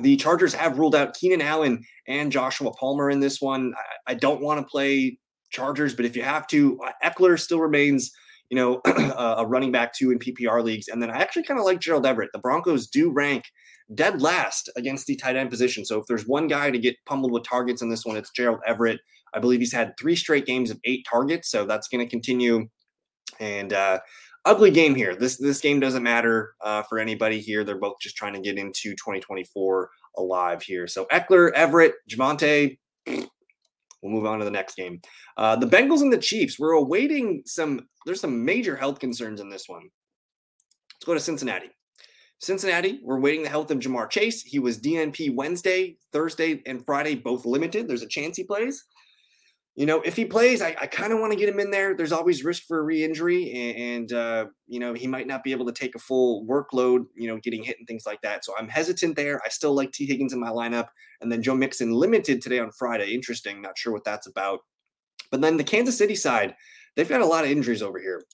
The 0.00 0.16
Chargers 0.16 0.54
have 0.54 0.78
ruled 0.78 0.94
out 0.94 1.14
Keenan 1.14 1.40
Allen 1.40 1.84
and 2.08 2.32
Joshua 2.32 2.72
Palmer 2.72 3.10
in 3.10 3.20
this 3.20 3.40
one. 3.40 3.72
I, 4.06 4.12
I 4.12 4.14
don't 4.14 4.40
want 4.40 4.60
to 4.60 4.66
play 4.66 5.18
Chargers, 5.50 5.94
but 5.94 6.04
if 6.04 6.16
you 6.16 6.22
have 6.22 6.46
to, 6.48 6.80
Ekeler 7.02 7.38
still 7.38 7.60
remains, 7.60 8.10
you 8.50 8.56
know, 8.56 8.80
a 8.86 9.46
running 9.46 9.72
back 9.72 9.92
two 9.92 10.10
in 10.10 10.18
PPR 10.18 10.62
leagues. 10.62 10.88
And 10.88 11.00
then 11.00 11.10
I 11.10 11.18
actually 11.18 11.44
kind 11.44 11.60
of 11.60 11.66
like 11.66 11.80
Gerald 11.80 12.06
Everett. 12.06 12.30
The 12.32 12.40
Broncos 12.40 12.88
do 12.88 13.10
rank 13.10 13.44
dead 13.94 14.20
last 14.20 14.70
against 14.76 15.06
the 15.06 15.16
tight 15.16 15.36
end 15.36 15.50
position. 15.50 15.84
So 15.84 16.00
if 16.00 16.06
there's 16.06 16.26
one 16.26 16.48
guy 16.48 16.70
to 16.70 16.78
get 16.78 16.96
pummeled 17.06 17.32
with 17.32 17.44
targets 17.44 17.82
in 17.82 17.90
this 17.90 18.04
one, 18.04 18.16
it's 18.16 18.30
Gerald 18.30 18.60
Everett. 18.66 19.00
I 19.34 19.40
believe 19.40 19.60
he's 19.60 19.72
had 19.72 19.92
three 19.98 20.16
straight 20.16 20.46
games 20.46 20.70
of 20.70 20.78
eight 20.84 21.04
targets, 21.10 21.50
so 21.50 21.66
that's 21.66 21.88
going 21.88 22.04
to 22.04 22.10
continue. 22.10 22.68
And 23.40 23.72
uh, 23.72 23.98
ugly 24.44 24.70
game 24.70 24.94
here. 24.94 25.14
This 25.14 25.36
this 25.36 25.60
game 25.60 25.80
doesn't 25.80 26.02
matter 26.02 26.54
uh, 26.62 26.82
for 26.82 26.98
anybody 26.98 27.40
here. 27.40 27.64
They're 27.64 27.78
both 27.78 27.98
just 28.00 28.16
trying 28.16 28.34
to 28.34 28.40
get 28.40 28.58
into 28.58 28.90
2024 28.92 29.90
alive 30.16 30.62
here. 30.62 30.86
So 30.86 31.06
Ekeler, 31.06 31.52
Everett, 31.52 31.94
Javonte, 32.08 32.78
We'll 34.04 34.12
move 34.12 34.26
on 34.26 34.38
to 34.38 34.44
the 34.44 34.50
next 34.50 34.76
game. 34.76 35.00
Uh, 35.38 35.56
the 35.56 35.66
Bengals 35.66 36.02
and 36.02 36.12
the 36.12 36.18
Chiefs. 36.18 36.58
We're 36.58 36.72
awaiting 36.72 37.42
some. 37.46 37.88
There's 38.04 38.20
some 38.20 38.44
major 38.44 38.76
health 38.76 38.98
concerns 38.98 39.40
in 39.40 39.48
this 39.48 39.66
one. 39.66 39.88
Let's 40.94 41.06
go 41.06 41.14
to 41.14 41.20
Cincinnati. 41.20 41.70
Cincinnati, 42.38 43.00
we're 43.02 43.20
waiting 43.20 43.42
the 43.42 43.48
health 43.48 43.70
of 43.70 43.78
Ja'Marr 43.78 44.10
Chase. 44.10 44.42
He 44.42 44.58
was 44.58 44.78
DNP 44.78 45.34
Wednesday, 45.34 45.96
Thursday, 46.12 46.62
and 46.66 46.84
Friday, 46.84 47.14
both 47.14 47.46
limited. 47.46 47.88
There's 47.88 48.02
a 48.02 48.08
chance 48.08 48.36
he 48.36 48.44
plays 48.44 48.84
you 49.76 49.86
know, 49.86 50.00
if 50.02 50.14
he 50.14 50.24
plays, 50.24 50.62
I, 50.62 50.76
I 50.80 50.86
kind 50.86 51.12
of 51.12 51.18
want 51.18 51.32
to 51.32 51.38
get 51.38 51.48
him 51.48 51.58
in 51.58 51.70
there. 51.70 51.96
There's 51.96 52.12
always 52.12 52.44
risk 52.44 52.62
for 52.68 52.78
a 52.78 52.82
re-injury, 52.82 53.50
and, 53.50 53.76
and 53.76 54.12
uh, 54.12 54.46
you 54.68 54.78
know 54.78 54.94
he 54.94 55.08
might 55.08 55.26
not 55.26 55.42
be 55.42 55.50
able 55.50 55.66
to 55.66 55.72
take 55.72 55.96
a 55.96 55.98
full 55.98 56.46
workload. 56.46 57.06
You 57.16 57.28
know, 57.28 57.38
getting 57.38 57.62
hit 57.62 57.78
and 57.78 57.88
things 57.88 58.06
like 58.06 58.20
that. 58.22 58.44
So 58.44 58.54
I'm 58.56 58.68
hesitant 58.68 59.16
there. 59.16 59.40
I 59.44 59.48
still 59.48 59.74
like 59.74 59.90
Tee 59.90 60.06
Higgins 60.06 60.32
in 60.32 60.38
my 60.38 60.50
lineup, 60.50 60.88
and 61.20 61.30
then 61.30 61.42
Joe 61.42 61.56
Mixon 61.56 61.92
limited 61.92 62.40
today 62.40 62.60
on 62.60 62.70
Friday. 62.70 63.12
Interesting. 63.12 63.60
Not 63.60 63.76
sure 63.76 63.92
what 63.92 64.04
that's 64.04 64.28
about. 64.28 64.60
But 65.32 65.40
then 65.40 65.56
the 65.56 65.64
Kansas 65.64 65.98
City 65.98 66.14
side, 66.14 66.54
they've 66.94 67.08
got 67.08 67.20
a 67.20 67.26
lot 67.26 67.44
of 67.44 67.50
injuries 67.50 67.82
over 67.82 67.98
here. 67.98 68.24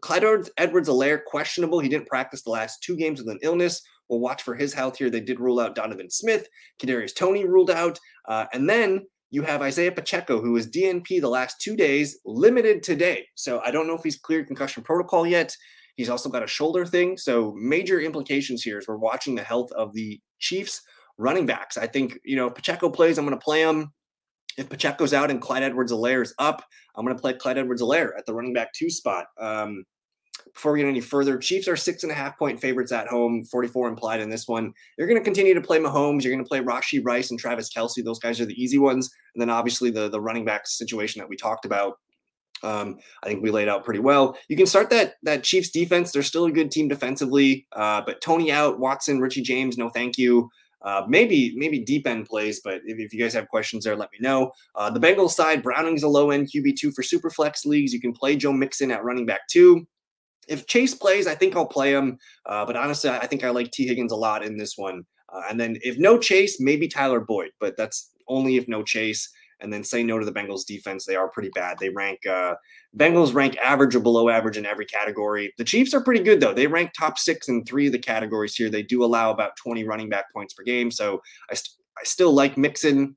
Clyde 0.00 0.24
Edwards-Helaire 0.58 1.24
questionable. 1.24 1.80
He 1.80 1.88
didn't 1.88 2.08
practice 2.08 2.42
the 2.42 2.50
last 2.50 2.82
two 2.82 2.94
games 2.94 3.20
with 3.20 3.30
an 3.30 3.40
illness. 3.42 3.82
We'll 4.08 4.20
watch 4.20 4.42
for 4.42 4.54
his 4.54 4.74
health 4.74 4.98
here. 4.98 5.08
They 5.08 5.20
did 5.20 5.40
rule 5.40 5.58
out 5.58 5.74
Donovan 5.74 6.10
Smith. 6.10 6.46
Kadarius 6.78 7.16
Toney 7.16 7.46
ruled 7.46 7.70
out, 7.70 7.98
uh, 8.28 8.44
and 8.52 8.68
then 8.68 9.06
you 9.34 9.42
have 9.42 9.62
Isaiah 9.62 9.90
Pacheco, 9.90 10.40
who 10.40 10.52
was 10.52 10.70
DNP 10.70 11.20
the 11.20 11.28
last 11.28 11.60
two 11.60 11.74
days, 11.74 12.20
limited 12.24 12.84
today. 12.84 13.26
So 13.34 13.60
I 13.64 13.72
don't 13.72 13.88
know 13.88 13.96
if 13.96 14.04
he's 14.04 14.16
cleared 14.16 14.46
concussion 14.46 14.84
protocol 14.84 15.26
yet. 15.26 15.56
He's 15.96 16.08
also 16.08 16.28
got 16.28 16.44
a 16.44 16.46
shoulder 16.46 16.86
thing. 16.86 17.16
So 17.16 17.52
major 17.56 18.00
implications 18.00 18.62
here 18.62 18.78
as 18.78 18.86
we're 18.86 18.96
watching 18.96 19.34
the 19.34 19.42
health 19.42 19.72
of 19.72 19.92
the 19.92 20.20
Chiefs 20.38 20.80
running 21.18 21.46
backs. 21.46 21.76
I 21.76 21.88
think, 21.88 22.16
you 22.24 22.36
know, 22.36 22.48
Pacheco 22.48 22.88
plays, 22.88 23.18
I'm 23.18 23.26
going 23.26 23.36
to 23.36 23.44
play 23.44 23.62
him. 23.62 23.92
If 24.56 24.68
Pacheco's 24.68 25.12
out 25.12 25.32
and 25.32 25.42
Clyde 25.42 25.64
Edwards-Helaire 25.64 26.22
is 26.22 26.32
up, 26.38 26.62
I'm 26.94 27.04
going 27.04 27.16
to 27.16 27.20
play 27.20 27.32
Clyde 27.32 27.58
Edwards-Helaire 27.58 28.10
at 28.16 28.26
the 28.26 28.34
running 28.34 28.52
back 28.52 28.72
two 28.72 28.88
spot. 28.88 29.26
Um, 29.40 29.82
before 30.54 30.72
we 30.72 30.80
get 30.80 30.88
any 30.88 31.00
further, 31.00 31.36
Chiefs 31.36 31.66
are 31.66 31.76
six 31.76 32.04
and 32.04 32.12
a 32.12 32.14
half 32.14 32.38
point 32.38 32.60
favorites 32.60 32.92
at 32.92 33.08
home, 33.08 33.44
44 33.44 33.88
implied 33.88 34.20
in 34.20 34.30
this 34.30 34.46
one. 34.46 34.72
You're 34.96 35.08
going 35.08 35.18
to 35.18 35.24
continue 35.24 35.52
to 35.54 35.60
play 35.60 35.78
Mahomes. 35.78 36.22
You're 36.22 36.32
going 36.32 36.44
to 36.44 36.48
play 36.48 36.60
Rashee 36.60 37.04
Rice 37.04 37.30
and 37.30 37.40
Travis 37.40 37.72
Kelce. 37.72 38.04
Those 38.04 38.20
guys 38.20 38.40
are 38.40 38.46
the 38.46 38.62
easy 38.62 38.78
ones. 38.78 39.10
And 39.34 39.42
then 39.42 39.50
obviously 39.50 39.90
the, 39.90 40.08
the 40.08 40.20
running 40.20 40.44
back 40.44 40.66
situation 40.66 41.18
that 41.18 41.28
we 41.28 41.36
talked 41.36 41.64
about. 41.64 41.98
Um, 42.62 42.98
I 43.22 43.26
think 43.26 43.42
we 43.42 43.50
laid 43.50 43.68
out 43.68 43.84
pretty 43.84 44.00
well. 44.00 44.38
You 44.48 44.56
can 44.56 44.66
start 44.66 44.88
that 44.90 45.14
that 45.24 45.42
Chiefs 45.42 45.70
defense. 45.70 46.12
They're 46.12 46.22
still 46.22 46.46
a 46.46 46.52
good 46.52 46.70
team 46.70 46.88
defensively, 46.88 47.66
uh, 47.72 48.00
but 48.06 48.22
Toney 48.22 48.50
out, 48.50 48.78
Watson, 48.78 49.20
Richie 49.20 49.42
James, 49.42 49.76
no 49.76 49.90
thank 49.90 50.16
you. 50.16 50.48
Uh, 50.80 51.02
maybe 51.08 51.54
maybe 51.56 51.78
deep 51.78 52.06
end 52.06 52.26
plays, 52.26 52.60
but 52.62 52.80
if, 52.84 52.98
if, 52.98 53.12
you 53.12 53.18
guys 53.18 53.32
have 53.32 53.48
questions 53.48 53.84
there, 53.84 53.96
let 53.96 54.10
me 54.12 54.18
know. 54.20 54.52
Uh, 54.74 54.90
the 54.90 55.00
Bengals 55.00 55.30
side, 55.30 55.62
Browning's 55.62 56.02
a 56.02 56.08
low 56.08 56.30
end 56.30 56.50
QB 56.50 56.76
two 56.76 56.92
for 56.92 57.02
super 57.02 57.28
flex 57.28 57.66
leagues. 57.66 57.92
You 57.92 58.00
can 58.00 58.12
play 58.12 58.36
Joe 58.36 58.52
Mixon 58.52 58.90
at 58.90 59.04
running 59.04 59.26
back 59.26 59.46
two. 59.48 59.86
If 60.48 60.66
Chase 60.66 60.94
plays, 60.94 61.26
I 61.26 61.34
think 61.34 61.56
I'll 61.56 61.66
play 61.66 61.92
him. 61.92 62.18
Uh, 62.46 62.64
but 62.64 62.76
honestly, 62.76 63.10
I 63.10 63.26
think 63.26 63.44
I 63.44 63.50
like 63.50 63.70
Tee 63.70 63.86
Higgins 63.86 64.12
a 64.12 64.16
lot 64.16 64.44
in 64.44 64.56
this 64.56 64.76
one. 64.76 65.04
Uh, 65.32 65.42
and 65.50 65.58
then 65.58 65.76
if 65.82 65.98
no 65.98 66.18
Chase, 66.18 66.60
maybe 66.60 66.88
Tyler 66.88 67.20
Boyd, 67.20 67.50
but 67.60 67.76
that's 67.76 68.10
only 68.28 68.56
if 68.56 68.68
no 68.68 68.82
Chase 68.82 69.30
and 69.60 69.72
then 69.72 69.82
say 69.82 70.02
no 70.02 70.18
to 70.18 70.26
the 70.26 70.32
Bengals 70.32 70.66
defense. 70.66 71.04
They 71.04 71.16
are 71.16 71.28
pretty 71.28 71.50
bad. 71.54 71.78
They 71.78 71.88
rank 71.88 72.26
uh, 72.26 72.54
Bengals 72.96 73.34
rank 73.34 73.56
average 73.58 73.94
or 73.94 74.00
below 74.00 74.28
average 74.28 74.56
in 74.56 74.66
every 74.66 74.86
category. 74.86 75.52
The 75.58 75.64
Chiefs 75.64 75.94
are 75.94 76.02
pretty 76.02 76.22
good 76.22 76.40
though. 76.40 76.54
They 76.54 76.66
rank 76.66 76.90
top 76.98 77.18
six 77.18 77.48
in 77.48 77.64
three 77.64 77.86
of 77.86 77.92
the 77.92 77.98
categories 77.98 78.54
here. 78.54 78.68
They 78.68 78.82
do 78.82 79.04
allow 79.04 79.30
about 79.30 79.56
20 79.56 79.84
running 79.84 80.08
back 80.08 80.26
points 80.32 80.54
per 80.54 80.62
game. 80.64 80.90
So 80.90 81.20
I, 81.50 81.54
st- 81.54 81.76
I 81.98 82.04
still 82.04 82.32
like 82.32 82.56
Mixon. 82.56 83.16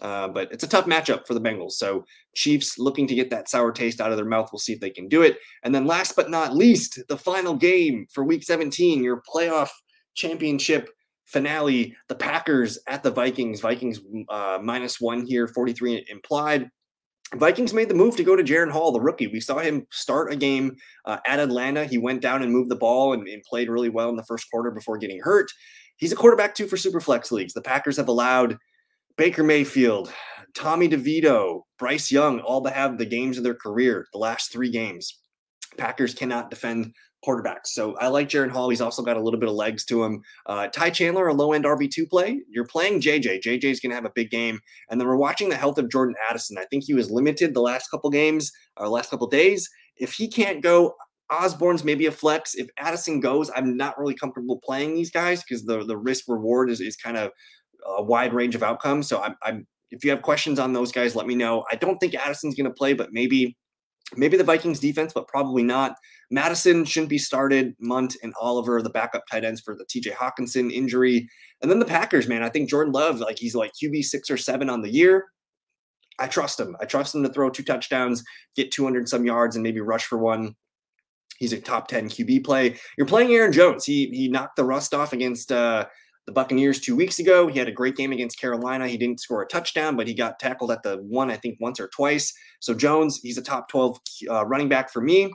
Uh, 0.00 0.28
but 0.28 0.50
it's 0.50 0.64
a 0.64 0.68
tough 0.68 0.86
matchup 0.86 1.26
for 1.26 1.34
the 1.34 1.40
Bengals. 1.40 1.72
So 1.72 2.04
Chiefs 2.34 2.78
looking 2.78 3.06
to 3.06 3.14
get 3.14 3.30
that 3.30 3.48
sour 3.48 3.72
taste 3.72 4.00
out 4.00 4.10
of 4.10 4.16
their 4.16 4.26
mouth. 4.26 4.50
We'll 4.52 4.58
see 4.58 4.72
if 4.72 4.80
they 4.80 4.90
can 4.90 5.08
do 5.08 5.22
it. 5.22 5.38
And 5.62 5.74
then 5.74 5.86
last 5.86 6.16
but 6.16 6.30
not 6.30 6.54
least, 6.54 7.00
the 7.08 7.16
final 7.16 7.54
game 7.54 8.06
for 8.12 8.24
Week 8.24 8.42
17, 8.42 9.02
your 9.02 9.22
playoff 9.22 9.70
championship 10.14 10.90
finale, 11.26 11.96
the 12.08 12.14
Packers 12.14 12.78
at 12.88 13.02
the 13.02 13.10
Vikings. 13.10 13.60
Vikings 13.60 14.00
uh, 14.28 14.58
minus 14.62 15.00
one 15.00 15.24
here, 15.26 15.46
43 15.48 16.06
implied. 16.08 16.70
Vikings 17.34 17.74
made 17.74 17.88
the 17.88 17.94
move 17.94 18.16
to 18.16 18.24
go 18.24 18.36
to 18.36 18.44
Jaren 18.44 18.70
Hall, 18.70 18.92
the 18.92 19.00
rookie. 19.00 19.26
We 19.26 19.40
saw 19.40 19.58
him 19.58 19.86
start 19.90 20.32
a 20.32 20.36
game 20.36 20.76
uh, 21.04 21.18
at 21.26 21.40
Atlanta. 21.40 21.84
He 21.84 21.98
went 21.98 22.20
down 22.20 22.42
and 22.42 22.52
moved 22.52 22.70
the 22.70 22.76
ball 22.76 23.12
and, 23.12 23.26
and, 23.26 23.42
played 23.42 23.68
really 23.68 23.88
well 23.88 24.08
in 24.10 24.16
the 24.16 24.24
first 24.24 24.46
quarter 24.50 24.70
before 24.70 24.98
getting 24.98 25.20
hurt. 25.20 25.50
He's 25.96 26.12
a 26.12 26.16
quarterback 26.16 26.54
too 26.54 26.68
for 26.68 26.76
Superflex 26.76 27.32
leagues. 27.32 27.54
The 27.54 27.62
Packers 27.62 27.96
have 27.96 28.08
allowed 28.08 28.56
Baker 29.16 29.44
Mayfield, 29.44 30.12
Tommy 30.56 30.88
DeVito, 30.88 31.62
Bryce 31.78 32.10
Young 32.10 32.40
all 32.40 32.66
have 32.66 32.98
the 32.98 33.06
games 33.06 33.38
of 33.38 33.44
their 33.44 33.54
career, 33.54 34.06
the 34.12 34.18
last 34.18 34.50
three 34.50 34.70
games. 34.70 35.20
Packers 35.76 36.14
cannot 36.14 36.50
defend 36.50 36.94
quarterbacks. 37.26 37.68
So 37.68 37.96
I 37.96 38.08
like 38.08 38.28
Jaren 38.28 38.50
Hall. 38.50 38.68
He's 38.68 38.80
also 38.80 39.02
got 39.02 39.16
a 39.16 39.22
little 39.22 39.40
bit 39.40 39.48
of 39.48 39.54
legs 39.54 39.84
to 39.86 40.04
him. 40.04 40.20
Uh, 40.46 40.66
Ty 40.66 40.90
Chandler, 40.90 41.28
a 41.28 41.34
low 41.34 41.52
end 41.52 41.64
RB2 41.64 42.08
play. 42.08 42.40
You're 42.48 42.66
playing 42.66 43.00
JJ. 43.00 43.42
JJ's 43.42 43.80
going 43.80 43.90
to 43.90 43.94
have 43.94 44.04
a 44.04 44.12
big 44.14 44.30
game. 44.30 44.60
And 44.90 45.00
then 45.00 45.06
we're 45.08 45.16
watching 45.16 45.48
the 45.48 45.56
health 45.56 45.78
of 45.78 45.90
Jordan 45.90 46.16
Addison. 46.28 46.58
I 46.58 46.66
think 46.66 46.84
he 46.84 46.94
was 46.94 47.10
limited 47.10 47.54
the 47.54 47.60
last 47.60 47.88
couple 47.88 48.10
games 48.10 48.52
or 48.76 48.88
last 48.88 49.10
couple 49.10 49.26
days. 49.28 49.68
If 49.96 50.12
he 50.12 50.28
can't 50.28 50.62
go, 50.62 50.94
Osborn's 51.30 51.84
maybe 51.84 52.06
a 52.06 52.12
flex. 52.12 52.54
If 52.54 52.68
Addison 52.78 53.20
goes, 53.20 53.50
I'm 53.54 53.76
not 53.76 53.98
really 53.98 54.14
comfortable 54.14 54.60
playing 54.62 54.94
these 54.94 55.10
guys 55.10 55.42
because 55.42 55.64
the, 55.64 55.84
the 55.84 55.96
risk 55.96 56.24
reward 56.28 56.70
is, 56.70 56.80
is 56.80 56.96
kind 56.96 57.16
of 57.16 57.30
a 57.84 58.02
wide 58.02 58.34
range 58.34 58.54
of 58.54 58.62
outcomes. 58.62 59.08
So 59.08 59.20
I'm, 59.20 59.36
I'm 59.42 59.66
if 59.90 60.04
you 60.04 60.10
have 60.10 60.22
questions 60.22 60.58
on 60.58 60.72
those 60.72 60.92
guys, 60.92 61.14
let 61.14 61.26
me 61.26 61.34
know. 61.34 61.64
I 61.70 61.76
don't 61.76 61.98
think 61.98 62.14
Addison's 62.14 62.54
going 62.54 62.64
to 62.64 62.74
play, 62.74 62.94
but 62.94 63.12
maybe 63.12 63.56
maybe 64.16 64.36
the 64.36 64.44
Vikings 64.44 64.80
defense, 64.80 65.12
but 65.12 65.28
probably 65.28 65.62
not. 65.62 65.96
Madison 66.30 66.84
shouldn't 66.84 67.10
be 67.10 67.18
started. 67.18 67.74
Mundt 67.78 68.16
and 68.22 68.34
Oliver, 68.40 68.82
the 68.82 68.90
backup 68.90 69.24
tight 69.30 69.44
ends 69.44 69.60
for 69.60 69.76
the 69.76 69.84
TJ 69.84 70.12
Hockenson 70.12 70.72
injury. 70.72 71.28
And 71.62 71.70
then 71.70 71.78
the 71.78 71.84
Packers, 71.84 72.28
man. 72.28 72.42
I 72.42 72.48
think 72.48 72.68
Jordan 72.68 72.92
Love, 72.92 73.20
like 73.20 73.38
he's 73.38 73.54
like 73.54 73.72
QB 73.72 74.04
six 74.04 74.30
or 74.30 74.36
seven 74.36 74.68
on 74.68 74.82
the 74.82 74.90
year. 74.90 75.26
I 76.18 76.28
trust 76.28 76.60
him. 76.60 76.76
I 76.80 76.84
trust 76.84 77.14
him 77.14 77.22
to 77.24 77.28
throw 77.28 77.50
two 77.50 77.64
touchdowns, 77.64 78.22
get 78.54 78.70
200 78.70 79.08
some 79.08 79.24
yards, 79.24 79.56
and 79.56 79.62
maybe 79.62 79.80
rush 79.80 80.04
for 80.04 80.18
one. 80.18 80.54
He's 81.38 81.52
a 81.52 81.60
top 81.60 81.88
10 81.88 82.08
QB 82.08 82.44
play. 82.44 82.76
You're 82.96 83.06
playing 83.06 83.32
Aaron 83.32 83.52
Jones. 83.52 83.84
He 83.84 84.08
he 84.10 84.28
knocked 84.28 84.56
the 84.56 84.64
rust 84.64 84.94
off 84.94 85.12
against 85.12 85.50
uh, 85.50 85.86
the 86.26 86.32
Buccaneers 86.32 86.80
two 86.80 86.96
weeks 86.96 87.18
ago. 87.18 87.46
He 87.46 87.58
had 87.58 87.68
a 87.68 87.72
great 87.72 87.96
game 87.96 88.12
against 88.12 88.40
Carolina. 88.40 88.88
He 88.88 88.96
didn't 88.96 89.20
score 89.20 89.42
a 89.42 89.46
touchdown, 89.46 89.96
but 89.96 90.06
he 90.06 90.14
got 90.14 90.38
tackled 90.38 90.70
at 90.70 90.82
the 90.82 90.96
one, 90.96 91.30
I 91.30 91.36
think, 91.36 91.58
once 91.60 91.78
or 91.78 91.88
twice. 91.88 92.32
So 92.60 92.74
Jones, 92.74 93.20
he's 93.22 93.38
a 93.38 93.42
top 93.42 93.68
12 93.68 93.98
uh, 94.30 94.46
running 94.46 94.68
back 94.68 94.90
for 94.90 95.02
me. 95.02 95.32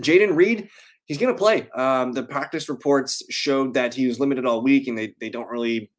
Jayden 0.00 0.36
Reed, 0.36 0.68
he's 1.06 1.18
going 1.18 1.34
to 1.34 1.38
play. 1.38 1.68
Um, 1.70 2.12
the 2.12 2.22
practice 2.22 2.68
reports 2.68 3.22
showed 3.30 3.74
that 3.74 3.94
he 3.94 4.06
was 4.06 4.20
limited 4.20 4.46
all 4.46 4.62
week, 4.62 4.86
and 4.86 4.96
they, 4.96 5.14
they 5.20 5.28
don't 5.28 5.48
really 5.48 5.90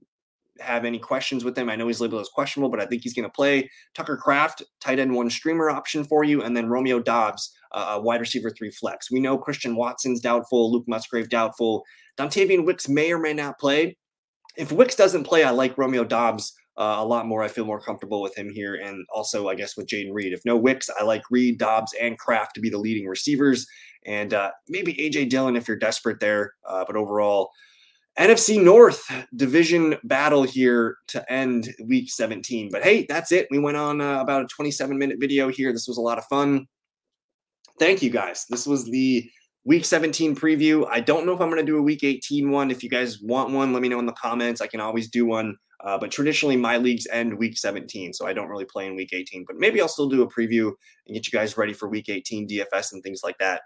have 0.59 0.86
any 0.86 0.99
questions 0.99 1.43
with 1.43 1.57
him. 1.57 1.69
I 1.69 1.75
know 1.75 1.88
he's 1.88 1.99
labeled 1.99 2.21
as 2.21 2.29
questionable, 2.29 2.69
but 2.69 2.79
I 2.79 2.86
think 2.86 3.03
he's 3.03 3.13
going 3.13 3.25
to 3.25 3.31
play. 3.31 3.69
Tucker 3.93 4.15
Kraft, 4.15 4.63
tight 4.79 4.99
end 4.99 5.13
one 5.13 5.29
streamer 5.29 5.69
option 5.69 6.05
for 6.05 6.23
you, 6.23 6.43
and 6.43 6.55
then 6.55 6.69
Romeo 6.69 6.99
Doubs, 6.99 7.53
uh, 7.73 7.99
wide 8.01 8.21
receiver 8.21 8.51
three 8.51 8.71
flex. 8.71 9.12
We 9.12 9.19
know 9.19 9.38
Christian 9.38 9.75
Watson's 9.75 10.21
doubtful, 10.21 10.71
Luke 10.71 10.86
Musgrave 10.88 11.29
doubtful. 11.29 11.83
Dontayvion 12.17 12.65
Wicks 12.65 12.88
may 12.88 13.12
or 13.12 13.17
may 13.17 13.33
not 13.33 13.59
play 13.59 13.97
if 14.55 14.71
Wicks 14.71 14.95
doesn't 14.95 15.23
play, 15.23 15.43
I 15.43 15.51
like 15.51 15.77
Romeo 15.77 16.03
Doubs 16.03 16.53
uh, 16.77 16.95
a 16.97 17.05
lot 17.05 17.27
more. 17.27 17.43
I 17.43 17.47
feel 17.47 17.65
more 17.65 17.81
comfortable 17.81 18.21
with 18.21 18.37
him 18.37 18.49
here. 18.49 18.75
And 18.75 19.05
also, 19.13 19.47
I 19.47 19.55
guess, 19.55 19.77
with 19.77 19.87
Jayden 19.87 20.13
Reed. 20.13 20.33
If 20.33 20.41
no 20.45 20.57
Wicks, 20.57 20.89
I 20.99 21.03
like 21.03 21.23
Reed, 21.29 21.57
Doubs, 21.57 21.93
and 21.99 22.17
Kraft 22.17 22.55
to 22.55 22.61
be 22.61 22.69
the 22.69 22.77
leading 22.77 23.07
receivers. 23.07 23.67
And 24.05 24.33
uh, 24.33 24.51
maybe 24.67 24.99
A.J. 25.01 25.25
Dillon 25.25 25.55
if 25.55 25.67
you're 25.67 25.77
desperate 25.77 26.19
there. 26.19 26.53
Uh, 26.67 26.83
but 26.85 26.95
overall, 26.95 27.51
NFC 28.19 28.61
North 28.61 29.09
division 29.35 29.95
battle 30.03 30.43
here 30.43 30.97
to 31.07 31.31
end 31.31 31.73
week 31.85 32.11
17. 32.11 32.69
But 32.71 32.83
hey, 32.83 33.05
that's 33.07 33.31
it. 33.31 33.47
We 33.49 33.59
went 33.59 33.77
on 33.77 34.01
uh, 34.01 34.19
about 34.19 34.43
a 34.43 34.47
27 34.47 34.97
minute 34.97 35.17
video 35.19 35.49
here. 35.49 35.71
This 35.71 35.87
was 35.87 35.97
a 35.97 36.01
lot 36.01 36.17
of 36.17 36.25
fun. 36.25 36.67
Thank 37.79 38.03
you 38.03 38.11
guys. 38.11 38.45
This 38.49 38.67
was 38.67 38.85
the 38.85 39.27
week 39.65 39.86
17 39.86 40.36
preview. 40.36 40.88
I 40.91 40.99
don't 40.99 41.26
know 41.26 41.34
if 41.34 41.41
I'm 41.41 41.49
going 41.49 41.62
to 41.62 41.65
do 41.65 41.78
a 41.78 41.82
week 41.82 42.04
18 42.04 42.52
one. 42.52 42.71
If 42.71 42.84
you 42.84 42.89
guys 42.89 43.19
want 43.21 43.52
one, 43.52 43.73
let 43.73 43.82
me 43.82 43.89
know 43.89 43.99
in 43.99 44.06
the 44.06 44.13
comments. 44.13 44.62
I 44.62 44.67
can 44.67 44.80
always 44.80 45.10
do 45.10 45.26
one. 45.26 45.56
Uh, 45.84 45.97
but 45.97 46.12
traditionally, 46.12 46.56
my 46.56 46.78
leagues 46.78 47.08
end 47.12 47.38
week 47.38 47.58
17, 47.58 48.13
so 48.13 48.26
I 48.26 48.32
don't 48.32 48.47
really 48.47 48.65
play 48.65 48.88
in 48.88 48.95
week 48.95 49.12
18. 49.12 49.43
But 49.45 49.58
maybe 49.58 49.82
I'll 49.82 49.89
still 49.89 50.08
do 50.08 50.21
a 50.21 50.32
preview 50.32 50.71
and 51.08 51.13
get 51.13 51.28
you 51.28 51.38
guys 51.38 51.58
ready 51.58 51.73
for 51.73 51.89
week 51.89 52.08
18 52.08 52.47
DFS 52.47 52.93
and 52.93 53.04
things 53.04 53.21
like 53.23 53.38
that. 53.39 53.62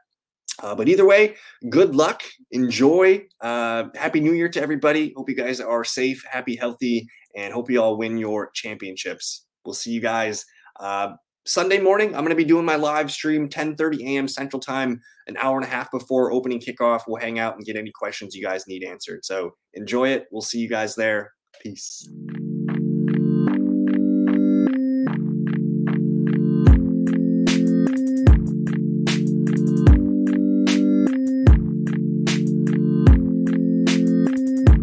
Uh, 0.64 0.74
but 0.74 0.88
either 0.88 1.06
way, 1.06 1.36
good 1.70 1.96
luck. 1.96 2.24
Enjoy. 2.52 3.24
Uh, 3.42 3.86
happy 3.96 4.20
New 4.20 4.34
Year 4.34 4.50
to 4.50 4.62
everybody. 4.62 5.14
Hope 5.16 5.30
you 5.30 5.36
guys 5.36 5.60
are 5.60 5.84
safe, 5.84 6.24
happy, 6.28 6.56
healthy, 6.56 7.08
and 7.36 7.54
hope 7.54 7.70
you 7.70 7.82
all 7.82 7.98
win 7.98 8.18
your 8.18 8.50
championships. 8.52 9.46
We'll 9.64 9.76
see 9.76 9.92
you 9.92 10.02
guys 10.02 10.44
uh, 10.80 11.14
Sunday 11.48 11.80
morning, 11.80 12.10
I'm 12.10 12.26
going 12.26 12.30
to 12.30 12.36
be 12.36 12.44
doing 12.44 12.66
my 12.66 12.76
live 12.76 13.10
stream 13.10 13.48
10:30 13.48 14.02
a.m. 14.02 14.28
Central 14.28 14.60
Time, 14.60 15.00
an 15.28 15.38
hour 15.38 15.56
and 15.56 15.66
a 15.66 15.70
half 15.70 15.90
before 15.92 16.32
opening 16.32 16.60
kickoff. 16.60 17.04
We'll 17.08 17.22
hang 17.22 17.40
out 17.40 17.56
and 17.56 17.66
get 17.66 17.78
any 17.78 17.92
questions 17.92 18.36
you 18.36 18.44
guys 18.44 18.68
need 18.68 18.84
answered. 18.84 19.24
So 19.24 19.52
enjoy 19.74 20.10
it. 20.10 20.26
We'll 20.30 20.42
see 20.42 20.60
you 20.60 20.68
guys 20.68 20.96
there. 20.96 21.32
Peace. 21.64 22.08